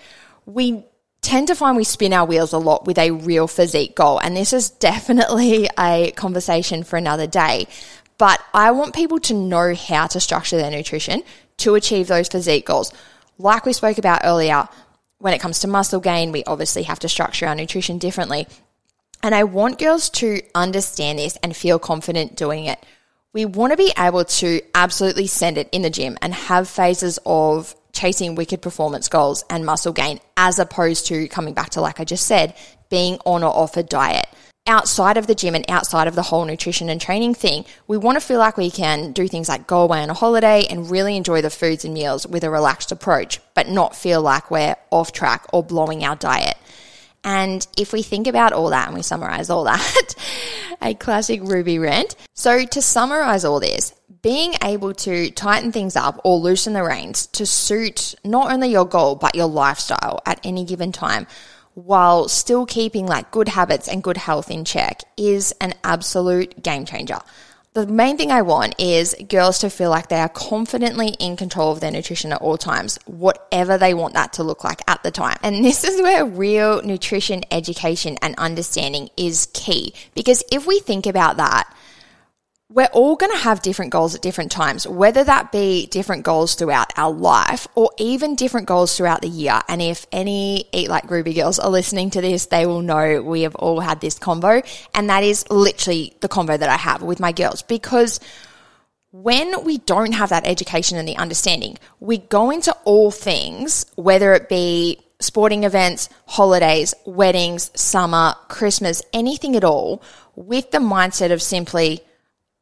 we 0.45 0.84
tend 1.21 1.47
to 1.47 1.56
find 1.56 1.75
we 1.75 1.84
spin 1.84 2.13
our 2.13 2.25
wheels 2.25 2.53
a 2.53 2.60
lot 2.60 2.86
with 2.86 2.99
a 2.99 3.12
real 3.12 3.47
physique 3.47 3.95
goal. 3.95 4.19
And 4.19 4.38
this 4.38 4.53
is 4.53 4.69
definitely 4.69 5.67
a 5.80 6.12
conversation 6.12 6.84
for 6.84 6.95
another 6.95 7.25
day. 7.25 7.67
But 8.19 8.39
I 8.53 8.71
want 8.71 8.95
people 8.95 9.19
to 9.21 9.34
know 9.34 9.73
how 9.73 10.08
to 10.08 10.19
structure 10.19 10.58
their 10.58 10.71
nutrition 10.71 11.23
to 11.58 11.75
achieve 11.75 12.08
those 12.08 12.27
physique 12.27 12.67
goals. 12.67 12.93
Like 13.39 13.65
we 13.65 13.73
spoke 13.73 13.97
about 13.97 14.21
earlier, 14.23 14.67
when 15.19 15.34
it 15.34 15.41
comes 15.41 15.60
to 15.60 15.67
muscle 15.67 15.99
gain, 15.99 16.32
we 16.32 16.43
obviously 16.43 16.84
have 16.84 16.99
to 16.99 17.10
structure 17.10 17.47
our 17.47 17.56
nutrition 17.56 17.97
differently. 17.97 18.47
And 19.23 19.34
I 19.34 19.43
want 19.43 19.80
girls 19.80 20.10
to 20.12 20.41
understand 20.53 21.19
this 21.19 21.38
and 21.43 21.56
feel 21.56 21.80
confident 21.80 22.36
doing 22.36 22.65
it. 22.65 22.84
We 23.34 23.45
want 23.45 23.71
to 23.71 23.77
be 23.77 23.91
able 23.97 24.25
to 24.25 24.62
absolutely 24.73 25.27
send 25.27 25.58
it 25.58 25.69
in 25.71 25.82
the 25.82 25.89
gym 25.89 26.17
and 26.21 26.34
have 26.34 26.67
phases 26.67 27.19
of 27.25 27.75
chasing 27.91 28.36
wicked 28.36 28.62
performance 28.62 29.10
goals 29.10 29.43
and 29.49 29.65
muscle 29.65 29.91
gain, 29.91 30.19
as 30.38 30.60
opposed 30.60 31.08
to 31.08 31.27
coming 31.27 31.53
back 31.53 31.71
to, 31.71 31.82
like 31.82 31.99
I 31.99 32.03
just 32.03 32.25
said, 32.25 32.56
being 32.89 33.17
on 33.25 33.43
or 33.43 33.49
off 33.49 33.75
a 33.75 33.84
diet. 33.84 34.27
Outside 34.67 35.17
of 35.17 35.27
the 35.27 35.36
gym 35.36 35.56
and 35.56 35.65
outside 35.69 36.08
of 36.08 36.15
the 36.15 36.21
whole 36.21 36.45
nutrition 36.45 36.89
and 36.89 36.99
training 36.99 37.34
thing, 37.34 37.65
we 37.88 37.97
want 37.97 38.17
to 38.17 38.25
feel 38.25 38.38
like 38.38 38.58
we 38.58 38.69
can 38.69 39.13
do 39.13 39.27
things 39.27 39.49
like 39.49 39.65
go 39.65 39.82
away 39.82 40.01
on 40.01 40.10
a 40.10 40.13
holiday 40.13 40.65
and 40.69 40.91
really 40.91 41.15
enjoy 41.15 41.41
the 41.41 41.49
foods 41.49 41.86
and 41.86 41.93
meals 41.93 42.27
with 42.27 42.43
a 42.43 42.49
relaxed 42.49 42.91
approach, 42.91 43.39
but 43.56 43.69
not 43.69 43.95
feel 43.95 44.21
like 44.21 44.51
we're 44.51 44.75
off 44.91 45.12
track 45.12 45.45
or 45.53 45.63
blowing 45.63 46.03
our 46.03 46.15
diet. 46.17 46.58
And 47.27 47.67
if 47.75 47.91
we 47.91 48.03
think 48.03 48.25
about 48.25 48.53
all 48.53 48.69
that 48.69 48.87
and 48.87 48.95
we 48.95 49.01
summarize 49.01 49.49
all 49.49 49.65
that, 49.65 50.15
a 50.81 50.93
classic 50.93 51.41
Ruby 51.43 51.77
rant. 51.77 52.15
So 52.33 52.63
to 52.63 52.81
summarize 52.81 53.43
all 53.43 53.59
this, 53.59 53.93
being 54.21 54.53
able 54.63 54.93
to 54.93 55.29
tighten 55.31 55.73
things 55.73 55.97
up 55.97 56.21
or 56.23 56.37
loosen 56.37 56.71
the 56.71 56.83
reins 56.83 57.27
to 57.27 57.45
suit 57.45 58.15
not 58.23 58.49
only 58.49 58.69
your 58.69 58.85
goal, 58.85 59.15
but 59.15 59.35
your 59.35 59.47
lifestyle 59.47 60.21
at 60.25 60.39
any 60.45 60.63
given 60.63 60.93
time 60.93 61.27
while 61.73 62.29
still 62.29 62.65
keeping 62.65 63.05
like 63.05 63.29
good 63.29 63.49
habits 63.49 63.89
and 63.89 64.01
good 64.01 64.17
health 64.17 64.49
in 64.49 64.63
check 64.63 65.01
is 65.17 65.53
an 65.59 65.73
absolute 65.83 66.63
game 66.63 66.85
changer. 66.85 67.19
The 67.77 67.85
main 67.85 68.17
thing 68.17 68.31
I 68.31 68.41
want 68.41 68.73
is 68.79 69.15
girls 69.29 69.59
to 69.59 69.69
feel 69.69 69.91
like 69.91 70.07
they 70.07 70.19
are 70.19 70.29
confidently 70.29 71.09
in 71.19 71.37
control 71.37 71.71
of 71.71 71.79
their 71.79 71.91
nutrition 71.91 72.33
at 72.33 72.41
all 72.41 72.57
times, 72.57 72.97
whatever 73.05 73.77
they 73.77 73.93
want 73.93 74.15
that 74.15 74.33
to 74.33 74.43
look 74.43 74.63
like 74.63 74.81
at 74.87 75.03
the 75.03 75.11
time. 75.11 75.37
And 75.43 75.63
this 75.63 75.83
is 75.83 76.01
where 76.01 76.25
real 76.25 76.81
nutrition 76.81 77.43
education 77.51 78.17
and 78.23 78.33
understanding 78.39 79.11
is 79.15 79.47
key. 79.53 79.93
Because 80.15 80.43
if 80.51 80.65
we 80.65 80.79
think 80.79 81.05
about 81.05 81.37
that, 81.37 81.71
we're 82.69 82.86
all 82.88 83.15
going 83.15 83.32
to 83.32 83.38
have 83.38 83.62
different 83.62 83.91
goals 83.91 84.13
at 84.13 84.21
different 84.21 84.51
times, 84.51 84.86
whether 84.86 85.23
that 85.23 85.53
be 85.53 85.88
different 85.88 86.23
goals 86.23 86.56
throughout 86.56 86.91
our 86.97 87.12
life 87.12 87.65
or 87.75 87.91
even 87.97 88.36
different 88.36 88.67
goals 88.67 88.95
throughout 88.97 89.21
the 89.21 89.30
year. 89.30 89.62
And 89.69 89.82
if 89.82 90.06
any 90.12 90.65
Eat 90.73 90.89
Like 90.89 91.10
Ruby 91.10 91.34
girls 91.34 91.60
are 91.60 91.69
listening 91.69 92.10
to 92.12 92.21
this, 92.21 92.47
they 92.47 92.65
will 92.65 92.82
know 92.82 93.21
we 93.21 93.43
have 93.43 93.56
all 93.56 93.80
had 93.80 94.01
this 94.01 94.19
combo. 94.19 94.62
And 94.93 95.10
that 95.10 95.23
is 95.23 95.49
literally 95.49 96.13
the 96.19 96.27
combo 96.27 96.58
that 96.58 96.67
I 96.67 96.75
have 96.75 97.01
with 97.01 97.21
my 97.21 97.32
girls 97.32 97.62
because 97.62 98.19
when 99.12 99.63
we 99.63 99.77
don't 99.77 100.12
have 100.12 100.30
that 100.30 100.45
education 100.45 100.97
and 100.97 101.08
the 101.08 101.15
understanding, 101.15 101.77
we 102.01 102.17
go 102.17 102.49
into 102.49 102.73
all 102.84 103.12
things, 103.12 103.86
whether 103.95 104.34
it 104.34 104.49
be 104.49 104.99
sporting 105.21 105.63
events, 105.63 106.10
holidays, 106.25 106.93
weddings, 107.06 107.71
summer, 107.80 108.36
Christmas, 108.49 109.01
anything 109.13 109.56
at 109.56 109.63
all, 109.63 110.03
with 110.36 110.69
the 110.71 110.77
mindset 110.77 111.32
of 111.32 111.41
simply, 111.41 112.01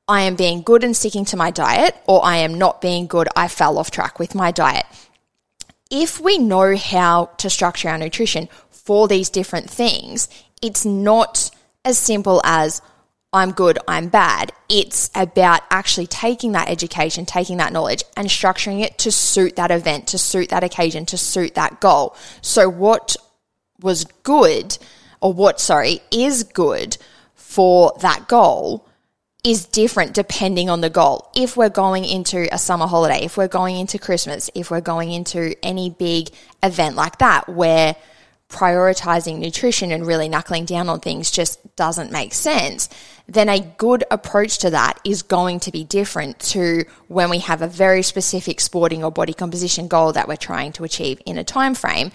I 0.07 0.21
am 0.21 0.35
being 0.35 0.61
good 0.61 0.83
and 0.83 0.95
sticking 0.95 1.25
to 1.25 1.37
my 1.37 1.49
diet, 1.49 1.95
or 2.05 2.23
I 2.23 2.37
am 2.37 2.53
not 2.53 2.79
being 2.79 3.07
good, 3.07 3.27
I 3.35 3.47
fell 3.47 3.79
off 3.79 3.89
track 3.89 4.19
with 4.19 4.35
my 4.35 4.51
diet. 4.51 4.85
If 5.89 6.19
we 6.19 6.37
know 6.37 6.75
how 6.75 7.31
to 7.37 7.49
structure 7.49 7.89
our 7.89 7.97
nutrition 7.97 8.47
for 8.69 9.07
these 9.07 9.29
different 9.29 9.69
things, 9.69 10.29
it's 10.61 10.85
not 10.85 11.49
as 11.83 11.97
simple 11.97 12.39
as 12.43 12.81
I'm 13.33 13.51
good, 13.51 13.79
I'm 13.87 14.07
bad. 14.07 14.51
It's 14.69 15.09
about 15.15 15.61
actually 15.71 16.07
taking 16.07 16.51
that 16.51 16.69
education, 16.69 17.25
taking 17.25 17.57
that 17.57 17.73
knowledge, 17.73 18.03
and 18.15 18.27
structuring 18.27 18.81
it 18.81 18.99
to 18.99 19.11
suit 19.11 19.55
that 19.55 19.71
event, 19.71 20.07
to 20.07 20.17
suit 20.19 20.49
that 20.49 20.63
occasion, 20.63 21.05
to 21.07 21.17
suit 21.17 21.55
that 21.55 21.81
goal. 21.81 22.15
So, 22.41 22.69
what 22.69 23.15
was 23.81 24.05
good, 24.23 24.77
or 25.19 25.33
what, 25.33 25.59
sorry, 25.59 26.01
is 26.11 26.43
good 26.43 26.97
for 27.33 27.97
that 28.01 28.27
goal 28.27 28.87
is 29.45 29.65
different 29.65 30.15
depending 30.15 30.71
on 30.71 30.81
the 30.81 30.89
goal. 30.89 31.29
If 31.35 31.55
we're 31.55 31.69
going 31.69 32.03
into 32.03 32.51
a 32.51 32.57
summer 32.57 32.87
holiday, 32.87 33.25
if 33.25 33.37
we're 33.37 33.47
going 33.47 33.77
into 33.77 33.99
Christmas, 33.99 34.49
if 34.55 34.71
we're 34.71 34.81
going 34.81 35.11
into 35.11 35.53
any 35.63 35.91
big 35.91 36.29
event 36.63 36.95
like 36.95 37.19
that 37.19 37.47
where 37.47 37.95
prioritizing 38.49 39.37
nutrition 39.37 39.91
and 39.91 40.07
really 40.07 40.27
knuckling 40.29 40.65
down 40.65 40.89
on 40.89 40.99
things 40.99 41.29
just 41.29 41.59
doesn't 41.75 42.11
make 42.11 42.33
sense, 42.33 42.89
then 43.27 43.47
a 43.47 43.59
good 43.59 44.03
approach 44.09 44.57
to 44.59 44.71
that 44.71 44.99
is 45.03 45.21
going 45.21 45.59
to 45.59 45.71
be 45.71 45.83
different 45.83 46.39
to 46.39 46.83
when 47.07 47.29
we 47.29 47.37
have 47.37 47.61
a 47.61 47.67
very 47.67 48.01
specific 48.01 48.59
sporting 48.59 49.03
or 49.03 49.11
body 49.11 49.33
composition 49.33 49.87
goal 49.87 50.11
that 50.13 50.27
we're 50.27 50.35
trying 50.35 50.71
to 50.71 50.83
achieve 50.83 51.21
in 51.25 51.37
a 51.37 51.43
time 51.43 51.75
frame. 51.75 52.11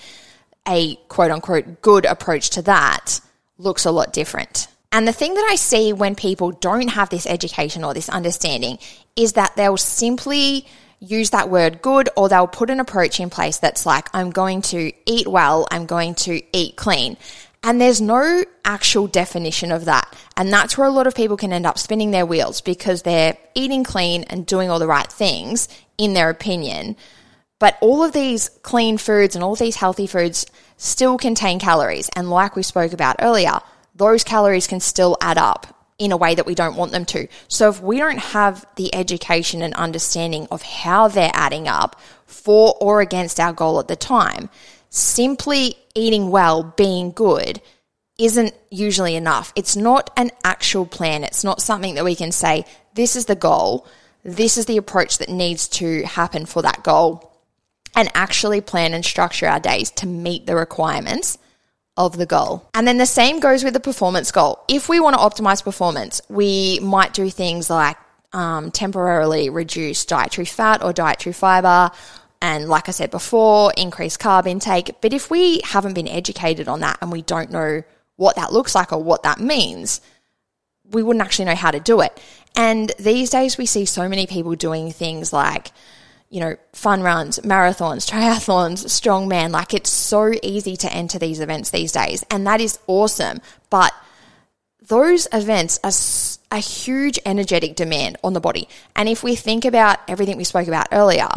A 0.66 0.96
quote 1.08 1.30
unquote 1.30 1.80
good 1.80 2.04
approach 2.06 2.50
to 2.50 2.62
that 2.62 3.20
looks 3.56 3.84
a 3.84 3.92
lot 3.92 4.12
different. 4.12 4.66
And 4.92 5.06
the 5.06 5.12
thing 5.12 5.34
that 5.34 5.48
I 5.50 5.54
see 5.54 5.92
when 5.92 6.14
people 6.14 6.50
don't 6.50 6.88
have 6.88 7.10
this 7.10 7.26
education 7.26 7.84
or 7.84 7.94
this 7.94 8.08
understanding 8.08 8.78
is 9.14 9.34
that 9.34 9.54
they'll 9.56 9.76
simply 9.76 10.66
use 10.98 11.30
that 11.30 11.48
word 11.48 11.80
good 11.80 12.08
or 12.16 12.28
they'll 12.28 12.46
put 12.46 12.70
an 12.70 12.80
approach 12.80 13.20
in 13.20 13.30
place 13.30 13.58
that's 13.58 13.86
like, 13.86 14.08
I'm 14.12 14.30
going 14.30 14.62
to 14.62 14.92
eat 15.06 15.26
well, 15.26 15.66
I'm 15.70 15.86
going 15.86 16.14
to 16.16 16.42
eat 16.52 16.76
clean. 16.76 17.16
And 17.62 17.80
there's 17.80 18.00
no 18.00 18.44
actual 18.64 19.06
definition 19.06 19.70
of 19.70 19.84
that. 19.84 20.14
And 20.36 20.52
that's 20.52 20.78
where 20.78 20.86
a 20.86 20.92
lot 20.92 21.06
of 21.06 21.14
people 21.14 21.36
can 21.36 21.52
end 21.52 21.66
up 21.66 21.78
spinning 21.78 22.10
their 22.10 22.26
wheels 22.26 22.60
because 22.60 23.02
they're 23.02 23.36
eating 23.54 23.84
clean 23.84 24.24
and 24.24 24.46
doing 24.46 24.70
all 24.70 24.78
the 24.78 24.86
right 24.86 25.10
things 25.10 25.68
in 25.98 26.14
their 26.14 26.30
opinion. 26.30 26.96
But 27.58 27.76
all 27.82 28.02
of 28.02 28.12
these 28.12 28.48
clean 28.62 28.96
foods 28.96 29.34
and 29.34 29.44
all 29.44 29.54
these 29.54 29.76
healthy 29.76 30.06
foods 30.06 30.46
still 30.78 31.18
contain 31.18 31.58
calories. 31.58 32.08
And 32.16 32.30
like 32.30 32.56
we 32.56 32.62
spoke 32.62 32.94
about 32.94 33.16
earlier, 33.20 33.60
those 33.94 34.24
calories 34.24 34.66
can 34.66 34.80
still 34.80 35.16
add 35.20 35.38
up 35.38 35.76
in 35.98 36.12
a 36.12 36.16
way 36.16 36.34
that 36.34 36.46
we 36.46 36.54
don't 36.54 36.76
want 36.76 36.92
them 36.92 37.04
to. 37.04 37.28
So 37.48 37.68
if 37.68 37.80
we 37.82 37.98
don't 37.98 38.18
have 38.18 38.64
the 38.76 38.92
education 38.94 39.60
and 39.60 39.74
understanding 39.74 40.48
of 40.50 40.62
how 40.62 41.08
they're 41.08 41.30
adding 41.34 41.68
up 41.68 42.00
for 42.24 42.74
or 42.80 43.02
against 43.02 43.38
our 43.38 43.52
goal 43.52 43.78
at 43.78 43.88
the 43.88 43.96
time, 43.96 44.48
simply 44.88 45.76
eating 45.94 46.30
well, 46.30 46.62
being 46.62 47.12
good, 47.12 47.60
isn't 48.18 48.54
usually 48.70 49.14
enough. 49.14 49.52
It's 49.54 49.76
not 49.76 50.10
an 50.16 50.30
actual 50.42 50.86
plan. 50.86 51.22
It's 51.22 51.44
not 51.44 51.60
something 51.62 51.94
that 51.94 52.04
we 52.04 52.14
can 52.14 52.32
say, 52.32 52.64
this 52.94 53.14
is 53.14 53.26
the 53.26 53.36
goal, 53.36 53.86
this 54.24 54.56
is 54.56 54.66
the 54.66 54.76
approach 54.78 55.18
that 55.18 55.28
needs 55.28 55.68
to 55.68 56.02
happen 56.04 56.46
for 56.46 56.62
that 56.62 56.82
goal, 56.82 57.38
and 57.94 58.10
actually 58.14 58.60
plan 58.60 58.94
and 58.94 59.04
structure 59.04 59.46
our 59.46 59.60
days 59.60 59.90
to 59.90 60.06
meet 60.06 60.46
the 60.46 60.54
requirements 60.54 61.38
of 61.96 62.16
the 62.16 62.26
goal. 62.26 62.68
And 62.74 62.86
then 62.86 62.98
the 62.98 63.06
same 63.06 63.40
goes 63.40 63.64
with 63.64 63.74
the 63.74 63.80
performance 63.80 64.30
goal. 64.32 64.62
If 64.68 64.88
we 64.88 65.00
want 65.00 65.16
to 65.16 65.20
optimize 65.20 65.62
performance, 65.62 66.20
we 66.28 66.80
might 66.80 67.12
do 67.12 67.28
things 67.30 67.68
like 67.68 67.96
um, 68.32 68.70
temporarily 68.70 69.50
reduce 69.50 70.04
dietary 70.04 70.46
fat 70.46 70.82
or 70.82 70.92
dietary 70.92 71.32
fiber. 71.32 71.90
And 72.40 72.68
like 72.68 72.88
I 72.88 72.92
said 72.92 73.10
before, 73.10 73.72
increase 73.76 74.16
carb 74.16 74.46
intake. 74.46 75.00
But 75.00 75.12
if 75.12 75.30
we 75.30 75.60
haven't 75.64 75.94
been 75.94 76.08
educated 76.08 76.68
on 76.68 76.80
that 76.80 76.98
and 77.02 77.12
we 77.12 77.22
don't 77.22 77.50
know 77.50 77.82
what 78.16 78.36
that 78.36 78.52
looks 78.52 78.74
like 78.74 78.92
or 78.92 79.02
what 79.02 79.24
that 79.24 79.40
means, 79.40 80.00
we 80.90 81.02
wouldn't 81.02 81.24
actually 81.24 81.44
know 81.46 81.54
how 81.54 81.70
to 81.70 81.80
do 81.80 82.00
it. 82.00 82.18
And 82.56 82.92
these 82.98 83.30
days 83.30 83.58
we 83.58 83.66
see 83.66 83.84
so 83.84 84.08
many 84.08 84.26
people 84.26 84.54
doing 84.54 84.90
things 84.90 85.32
like, 85.32 85.70
you 86.30 86.40
know, 86.40 86.56
fun 86.72 87.02
runs, 87.02 87.38
marathons, 87.40 88.08
triathlons, 88.10 88.84
strongman. 88.86 89.50
Like 89.50 89.74
it's 89.74 89.90
so 89.90 90.32
easy 90.42 90.76
to 90.78 90.92
enter 90.92 91.18
these 91.18 91.40
events 91.40 91.70
these 91.70 91.92
days. 91.92 92.24
And 92.30 92.46
that 92.46 92.60
is 92.60 92.78
awesome. 92.86 93.40
But 93.68 93.92
those 94.88 95.28
events 95.32 95.78
are 95.84 96.56
a 96.56 96.60
huge 96.60 97.18
energetic 97.26 97.76
demand 97.76 98.16
on 98.24 98.32
the 98.32 98.40
body. 98.40 98.68
And 98.96 99.08
if 99.08 99.22
we 99.22 99.36
think 99.36 99.64
about 99.64 99.98
everything 100.08 100.36
we 100.36 100.44
spoke 100.44 100.66
about 100.68 100.88
earlier, 100.90 101.28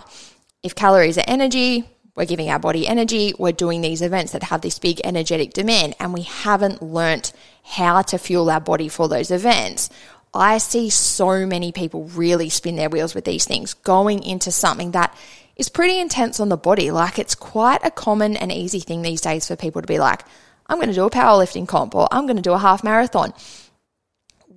if 0.64 0.74
calories 0.76 1.18
are 1.18 1.26
energy, 1.28 1.88
we're 2.16 2.26
giving 2.26 2.50
our 2.50 2.60
body 2.60 2.88
energy, 2.88 3.34
we're 3.38 3.52
doing 3.52 3.82
these 3.82 4.02
events 4.02 4.34
that 4.34 4.44
have 4.44 4.62
this 4.62 4.78
big 4.80 5.02
energetic 5.04 5.54
demand, 5.54 5.96
and 6.00 6.14
we 6.14 6.22
haven't 6.22 6.82
learnt 6.82 7.34
how 7.64 8.02
to 8.04 8.18
fuel 8.18 8.50
our 8.50 8.60
body 8.60 8.88
for 8.88 9.08
those 9.08 9.32
events, 9.32 9.90
I 10.34 10.58
see 10.58 10.90
so 10.90 11.46
many 11.46 11.72
people 11.72 12.06
really 12.06 12.50
spin 12.50 12.76
their 12.76 12.90
wheels 12.90 13.14
with 13.14 13.26
these 13.26 13.46
things, 13.46 13.74
going 13.76 14.24
into 14.24 14.52
something 14.52 14.92
that 14.92 15.16
is 15.56 15.70
pretty 15.70 16.00
intense 16.00 16.40
on 16.40 16.50
the 16.50 16.58
body. 16.58 16.92
Like 16.92 17.20
it's 17.20 17.36
quite 17.36 17.82
a 17.84 17.92
common 17.92 18.36
and 18.36 18.52
easy 18.52 18.80
thing 18.80 19.02
these 19.02 19.22
days 19.22 19.48
for 19.48 19.56
people 19.56 19.82
to 19.82 19.88
be 19.88 20.00
like, 20.00 20.24
I'm 20.68 20.78
going 20.78 20.90
to 20.90 20.96
do 20.96 21.06
a 21.06 21.12
powerlifting 21.12 21.68
comp 21.68 21.94
or 21.94 22.08
I'm 22.12 22.26
going 22.26 22.38
to 22.38 22.42
do 22.42 22.54
a 22.54 22.58
half 22.58 22.84
marathon. 22.84 23.34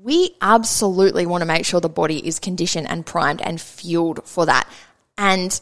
We 0.02 0.36
absolutely 0.40 1.26
want 1.26 1.42
to 1.42 1.46
make 1.46 1.66
sure 1.66 1.80
the 1.80 1.88
body 1.88 2.26
is 2.26 2.38
conditioned 2.38 2.88
and 2.88 3.04
primed 3.04 3.42
and 3.42 3.60
fueled 3.60 4.24
for 4.24 4.46
that. 4.46 4.68
And 5.18 5.60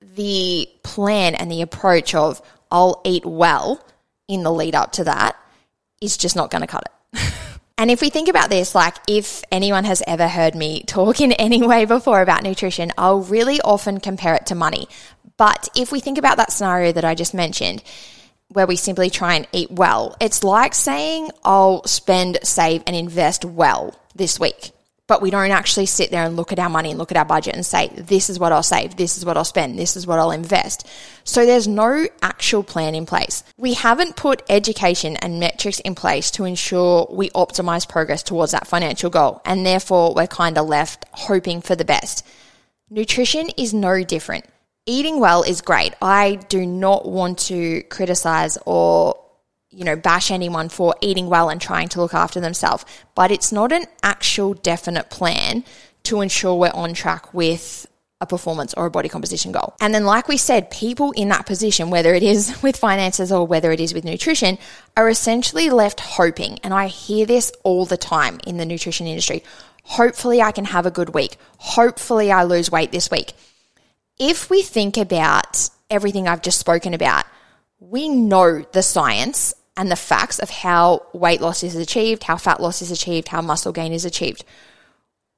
the 0.00 0.68
plan 0.82 1.34
and 1.34 1.50
the 1.50 1.62
approach 1.62 2.14
of 2.14 2.40
I'll 2.70 3.00
eat 3.04 3.26
well 3.26 3.84
in 4.28 4.42
the 4.42 4.52
lead 4.52 4.74
up 4.74 4.92
to 4.92 5.04
that 5.04 5.36
is 6.00 6.16
just 6.16 6.36
not 6.36 6.50
going 6.50 6.62
to 6.62 6.68
cut 6.68 6.84
it. 7.12 7.32
And 7.80 7.90
if 7.90 8.02
we 8.02 8.10
think 8.10 8.28
about 8.28 8.50
this, 8.50 8.74
like 8.74 8.94
if 9.08 9.42
anyone 9.50 9.84
has 9.84 10.02
ever 10.06 10.28
heard 10.28 10.54
me 10.54 10.82
talk 10.86 11.22
in 11.22 11.32
any 11.32 11.66
way 11.66 11.86
before 11.86 12.20
about 12.20 12.42
nutrition, 12.42 12.92
I'll 12.98 13.22
really 13.22 13.58
often 13.62 14.00
compare 14.00 14.34
it 14.34 14.44
to 14.46 14.54
money. 14.54 14.86
But 15.38 15.70
if 15.74 15.90
we 15.90 15.98
think 16.00 16.18
about 16.18 16.36
that 16.36 16.52
scenario 16.52 16.92
that 16.92 17.06
I 17.06 17.14
just 17.14 17.32
mentioned, 17.32 17.82
where 18.48 18.66
we 18.66 18.76
simply 18.76 19.08
try 19.08 19.36
and 19.36 19.48
eat 19.52 19.70
well, 19.70 20.14
it's 20.20 20.44
like 20.44 20.74
saying 20.74 21.30
I'll 21.42 21.82
spend, 21.86 22.40
save, 22.42 22.82
and 22.86 22.94
invest 22.94 23.46
well 23.46 23.98
this 24.14 24.38
week. 24.38 24.72
But 25.10 25.20
we 25.20 25.30
don't 25.30 25.50
actually 25.50 25.86
sit 25.86 26.12
there 26.12 26.24
and 26.24 26.36
look 26.36 26.52
at 26.52 26.60
our 26.60 26.70
money 26.70 26.90
and 26.90 26.96
look 26.96 27.10
at 27.10 27.16
our 27.16 27.24
budget 27.24 27.56
and 27.56 27.66
say, 27.66 27.88
this 27.96 28.30
is 28.30 28.38
what 28.38 28.52
I'll 28.52 28.62
save, 28.62 28.94
this 28.94 29.18
is 29.18 29.26
what 29.26 29.36
I'll 29.36 29.44
spend, 29.44 29.76
this 29.76 29.96
is 29.96 30.06
what 30.06 30.20
I'll 30.20 30.30
invest. 30.30 30.86
So 31.24 31.44
there's 31.44 31.66
no 31.66 32.06
actual 32.22 32.62
plan 32.62 32.94
in 32.94 33.06
place. 33.06 33.42
We 33.58 33.74
haven't 33.74 34.14
put 34.14 34.44
education 34.48 35.16
and 35.16 35.40
metrics 35.40 35.80
in 35.80 35.96
place 35.96 36.30
to 36.30 36.44
ensure 36.44 37.08
we 37.10 37.28
optimize 37.30 37.88
progress 37.88 38.22
towards 38.22 38.52
that 38.52 38.68
financial 38.68 39.10
goal. 39.10 39.42
And 39.44 39.66
therefore, 39.66 40.14
we're 40.14 40.28
kind 40.28 40.56
of 40.56 40.68
left 40.68 41.04
hoping 41.10 41.60
for 41.60 41.74
the 41.74 41.84
best. 41.84 42.24
Nutrition 42.88 43.48
is 43.56 43.74
no 43.74 44.04
different. 44.04 44.44
Eating 44.86 45.18
well 45.18 45.42
is 45.42 45.60
great. 45.60 45.92
I 46.00 46.36
do 46.48 46.64
not 46.64 47.04
want 47.04 47.40
to 47.50 47.82
criticize 47.90 48.58
or 48.64 49.18
you 49.70 49.84
know, 49.84 49.96
bash 49.96 50.30
anyone 50.30 50.68
for 50.68 50.94
eating 51.00 51.28
well 51.28 51.48
and 51.48 51.60
trying 51.60 51.88
to 51.88 52.00
look 52.00 52.14
after 52.14 52.40
themselves, 52.40 52.84
but 53.14 53.30
it's 53.30 53.52
not 53.52 53.72
an 53.72 53.86
actual 54.02 54.54
definite 54.54 55.10
plan 55.10 55.64
to 56.04 56.20
ensure 56.20 56.54
we're 56.54 56.70
on 56.74 56.94
track 56.94 57.32
with 57.32 57.86
a 58.20 58.26
performance 58.26 58.74
or 58.74 58.86
a 58.86 58.90
body 58.90 59.08
composition 59.08 59.52
goal. 59.52 59.74
And 59.80 59.94
then, 59.94 60.04
like 60.04 60.28
we 60.28 60.36
said, 60.36 60.70
people 60.70 61.12
in 61.12 61.28
that 61.30 61.46
position, 61.46 61.88
whether 61.88 62.12
it 62.14 62.22
is 62.22 62.54
with 62.62 62.76
finances 62.76 63.32
or 63.32 63.46
whether 63.46 63.72
it 63.72 63.80
is 63.80 63.94
with 63.94 64.04
nutrition, 64.04 64.58
are 64.96 65.08
essentially 65.08 65.70
left 65.70 66.00
hoping. 66.00 66.58
And 66.62 66.74
I 66.74 66.88
hear 66.88 67.24
this 67.24 67.52
all 67.62 67.86
the 67.86 67.96
time 67.96 68.40
in 68.46 68.56
the 68.56 68.66
nutrition 68.66 69.06
industry. 69.06 69.42
Hopefully, 69.84 70.42
I 70.42 70.52
can 70.52 70.66
have 70.66 70.84
a 70.84 70.90
good 70.90 71.14
week. 71.14 71.36
Hopefully, 71.58 72.30
I 72.30 72.44
lose 72.44 72.70
weight 72.70 72.92
this 72.92 73.10
week. 73.10 73.32
If 74.18 74.50
we 74.50 74.62
think 74.62 74.98
about 74.98 75.70
everything 75.88 76.28
I've 76.28 76.42
just 76.42 76.60
spoken 76.60 76.92
about, 76.92 77.24
we 77.78 78.10
know 78.10 78.62
the 78.72 78.82
science 78.82 79.54
and 79.80 79.90
the 79.90 79.96
facts 79.96 80.38
of 80.38 80.50
how 80.50 81.06
weight 81.14 81.40
loss 81.40 81.62
is 81.62 81.74
achieved, 81.74 82.24
how 82.24 82.36
fat 82.36 82.60
loss 82.60 82.82
is 82.82 82.90
achieved, 82.90 83.28
how 83.28 83.40
muscle 83.40 83.72
gain 83.72 83.94
is 83.94 84.04
achieved. 84.04 84.44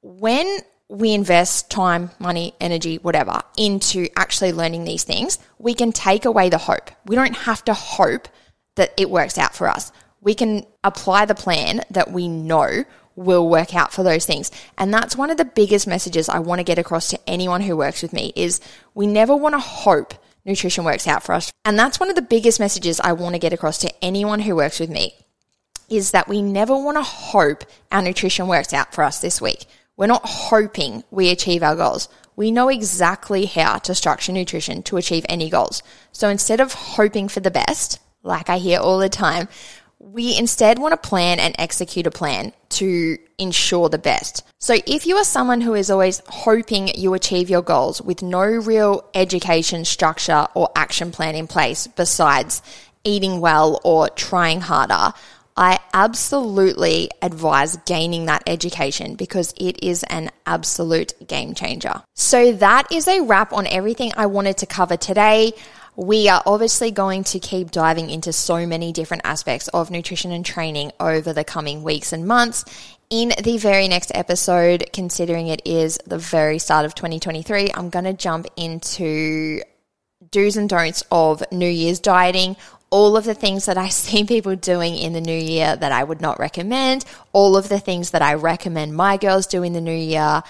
When 0.02 0.58
we 0.88 1.14
invest 1.14 1.70
time, 1.70 2.10
money, 2.18 2.52
energy, 2.60 2.96
whatever, 2.96 3.40
into 3.56 4.08
actually 4.16 4.52
learning 4.52 4.82
these 4.82 5.04
things, 5.04 5.38
we 5.60 5.74
can 5.74 5.92
take 5.92 6.24
away 6.24 6.48
the 6.48 6.58
hope. 6.58 6.90
We 7.06 7.14
don't 7.14 7.36
have 7.36 7.64
to 7.66 7.72
hope 7.72 8.26
that 8.74 8.92
it 8.96 9.08
works 9.08 9.38
out 9.38 9.54
for 9.54 9.68
us. 9.68 9.92
We 10.20 10.34
can 10.34 10.66
apply 10.82 11.26
the 11.26 11.36
plan 11.36 11.82
that 11.92 12.10
we 12.10 12.26
know 12.26 12.82
will 13.14 13.48
work 13.48 13.76
out 13.76 13.92
for 13.92 14.02
those 14.02 14.26
things. 14.26 14.50
And 14.76 14.92
that's 14.92 15.14
one 15.14 15.30
of 15.30 15.36
the 15.36 15.44
biggest 15.44 15.86
messages 15.86 16.28
I 16.28 16.40
want 16.40 16.58
to 16.58 16.64
get 16.64 16.80
across 16.80 17.10
to 17.10 17.20
anyone 17.28 17.60
who 17.60 17.76
works 17.76 18.02
with 18.02 18.12
me 18.12 18.32
is 18.34 18.60
we 18.92 19.06
never 19.06 19.36
want 19.36 19.54
to 19.54 19.60
hope 19.60 20.14
nutrition 20.44 20.84
works 20.84 21.06
out 21.06 21.22
for 21.22 21.34
us. 21.34 21.52
And 21.64 21.78
that's 21.78 22.00
one 22.00 22.08
of 22.08 22.16
the 22.16 22.22
biggest 22.22 22.60
messages 22.60 23.00
I 23.00 23.12
want 23.12 23.34
to 23.34 23.38
get 23.38 23.52
across 23.52 23.78
to 23.78 24.04
anyone 24.04 24.40
who 24.40 24.56
works 24.56 24.80
with 24.80 24.90
me 24.90 25.14
is 25.88 26.12
that 26.12 26.28
we 26.28 26.42
never 26.42 26.76
want 26.76 26.96
to 26.96 27.02
hope 27.02 27.64
our 27.90 28.02
nutrition 28.02 28.48
works 28.48 28.72
out 28.72 28.94
for 28.94 29.04
us 29.04 29.20
this 29.20 29.40
week. 29.40 29.66
We're 29.96 30.06
not 30.06 30.22
hoping 30.24 31.04
we 31.10 31.30
achieve 31.30 31.62
our 31.62 31.76
goals. 31.76 32.08
We 32.34 32.50
know 32.50 32.68
exactly 32.68 33.44
how 33.44 33.78
to 33.78 33.94
structure 33.94 34.32
nutrition 34.32 34.82
to 34.84 34.96
achieve 34.96 35.26
any 35.28 35.50
goals. 35.50 35.82
So 36.12 36.28
instead 36.28 36.60
of 36.60 36.72
hoping 36.72 37.28
for 37.28 37.40
the 37.40 37.50
best, 37.50 38.00
like 38.22 38.48
I 38.48 38.56
hear 38.58 38.80
all 38.80 38.98
the 38.98 39.10
time, 39.10 39.48
we 40.12 40.36
instead 40.36 40.78
want 40.78 40.92
to 40.92 41.08
plan 41.08 41.40
and 41.40 41.54
execute 41.58 42.06
a 42.06 42.10
plan 42.10 42.52
to 42.68 43.16
ensure 43.38 43.88
the 43.88 43.98
best. 43.98 44.44
So 44.58 44.76
if 44.86 45.06
you 45.06 45.16
are 45.16 45.24
someone 45.24 45.62
who 45.62 45.74
is 45.74 45.90
always 45.90 46.22
hoping 46.28 46.88
you 46.88 47.14
achieve 47.14 47.48
your 47.48 47.62
goals 47.62 48.02
with 48.02 48.22
no 48.22 48.44
real 48.44 49.08
education 49.14 49.84
structure 49.84 50.46
or 50.54 50.68
action 50.76 51.12
plan 51.12 51.34
in 51.34 51.46
place 51.46 51.86
besides 51.86 52.62
eating 53.04 53.40
well 53.40 53.80
or 53.84 54.10
trying 54.10 54.60
harder, 54.60 55.14
I 55.56 55.80
absolutely 55.92 57.10
advise 57.20 57.76
gaining 57.84 58.26
that 58.26 58.42
education 58.46 59.16
because 59.16 59.52
it 59.56 59.82
is 59.82 60.02
an 60.04 60.30
absolute 60.46 61.14
game 61.26 61.54
changer. 61.54 62.02
So 62.14 62.52
that 62.52 62.90
is 62.92 63.08
a 63.08 63.20
wrap 63.20 63.52
on 63.52 63.66
everything 63.66 64.12
I 64.16 64.26
wanted 64.26 64.58
to 64.58 64.66
cover 64.66 64.96
today. 64.96 65.52
We 65.94 66.28
are 66.30 66.42
obviously 66.46 66.90
going 66.90 67.24
to 67.24 67.38
keep 67.38 67.70
diving 67.70 68.08
into 68.08 68.32
so 68.32 68.66
many 68.66 68.92
different 68.92 69.26
aspects 69.26 69.68
of 69.68 69.90
nutrition 69.90 70.32
and 70.32 70.44
training 70.44 70.92
over 70.98 71.34
the 71.34 71.44
coming 71.44 71.82
weeks 71.82 72.14
and 72.14 72.26
months. 72.26 72.64
In 73.10 73.34
the 73.42 73.58
very 73.58 73.88
next 73.88 74.10
episode, 74.14 74.88
considering 74.94 75.48
it 75.48 75.60
is 75.66 75.98
the 76.06 76.16
very 76.16 76.58
start 76.58 76.86
of 76.86 76.94
2023, 76.94 77.72
I'm 77.74 77.90
going 77.90 78.06
to 78.06 78.14
jump 78.14 78.46
into 78.56 79.60
do's 80.30 80.56
and 80.56 80.66
don'ts 80.66 81.04
of 81.10 81.42
New 81.52 81.68
Year's 81.68 82.00
dieting, 82.00 82.56
all 82.88 83.14
of 83.14 83.24
the 83.24 83.34
things 83.34 83.66
that 83.66 83.76
I 83.76 83.88
see 83.90 84.24
people 84.24 84.56
doing 84.56 84.96
in 84.96 85.12
the 85.12 85.20
new 85.20 85.36
year 85.36 85.76
that 85.76 85.92
I 85.92 86.04
would 86.04 86.22
not 86.22 86.38
recommend, 86.38 87.04
all 87.34 87.54
of 87.54 87.68
the 87.68 87.80
things 87.80 88.12
that 88.12 88.22
I 88.22 88.32
recommend 88.32 88.96
my 88.96 89.18
girls 89.18 89.46
do 89.46 89.62
in 89.62 89.74
the 89.74 89.80
new 89.82 89.92
year, 89.92 90.42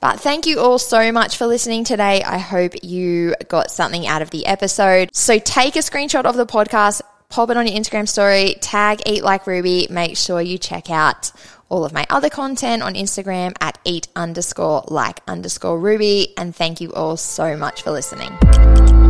but 0.00 0.20
thank 0.20 0.46
you 0.46 0.60
all 0.60 0.78
so 0.78 1.10
much 1.12 1.36
for 1.36 1.46
listening 1.46 1.84
today. 1.84 2.22
I 2.22 2.38
hope 2.38 2.72
you 2.82 3.34
got 3.48 3.70
something 3.70 4.06
out 4.06 4.22
of 4.22 4.30
the 4.30 4.46
episode. 4.46 5.10
So 5.12 5.38
take 5.38 5.76
a 5.76 5.80
screenshot 5.80 6.24
of 6.24 6.36
the 6.36 6.46
podcast, 6.46 7.00
pop 7.28 7.50
it 7.50 7.56
on 7.56 7.66
your 7.66 7.76
Instagram 7.76 8.08
story, 8.08 8.56
tag 8.60 9.00
Eat 9.06 9.22
Like 9.22 9.46
Ruby. 9.46 9.86
Make 9.90 10.16
sure 10.16 10.40
you 10.40 10.58
check 10.58 10.90
out 10.90 11.32
all 11.68 11.84
of 11.84 11.92
my 11.92 12.06
other 12.10 12.30
content 12.30 12.82
on 12.82 12.94
Instagram 12.94 13.54
at 13.60 13.78
eat 13.84 14.08
underscore 14.14 14.84
like 14.88 15.20
underscore 15.26 15.78
Ruby. 15.78 16.34
And 16.36 16.54
thank 16.54 16.80
you 16.80 16.92
all 16.92 17.16
so 17.16 17.56
much 17.56 17.82
for 17.82 17.90
listening. 17.90 19.05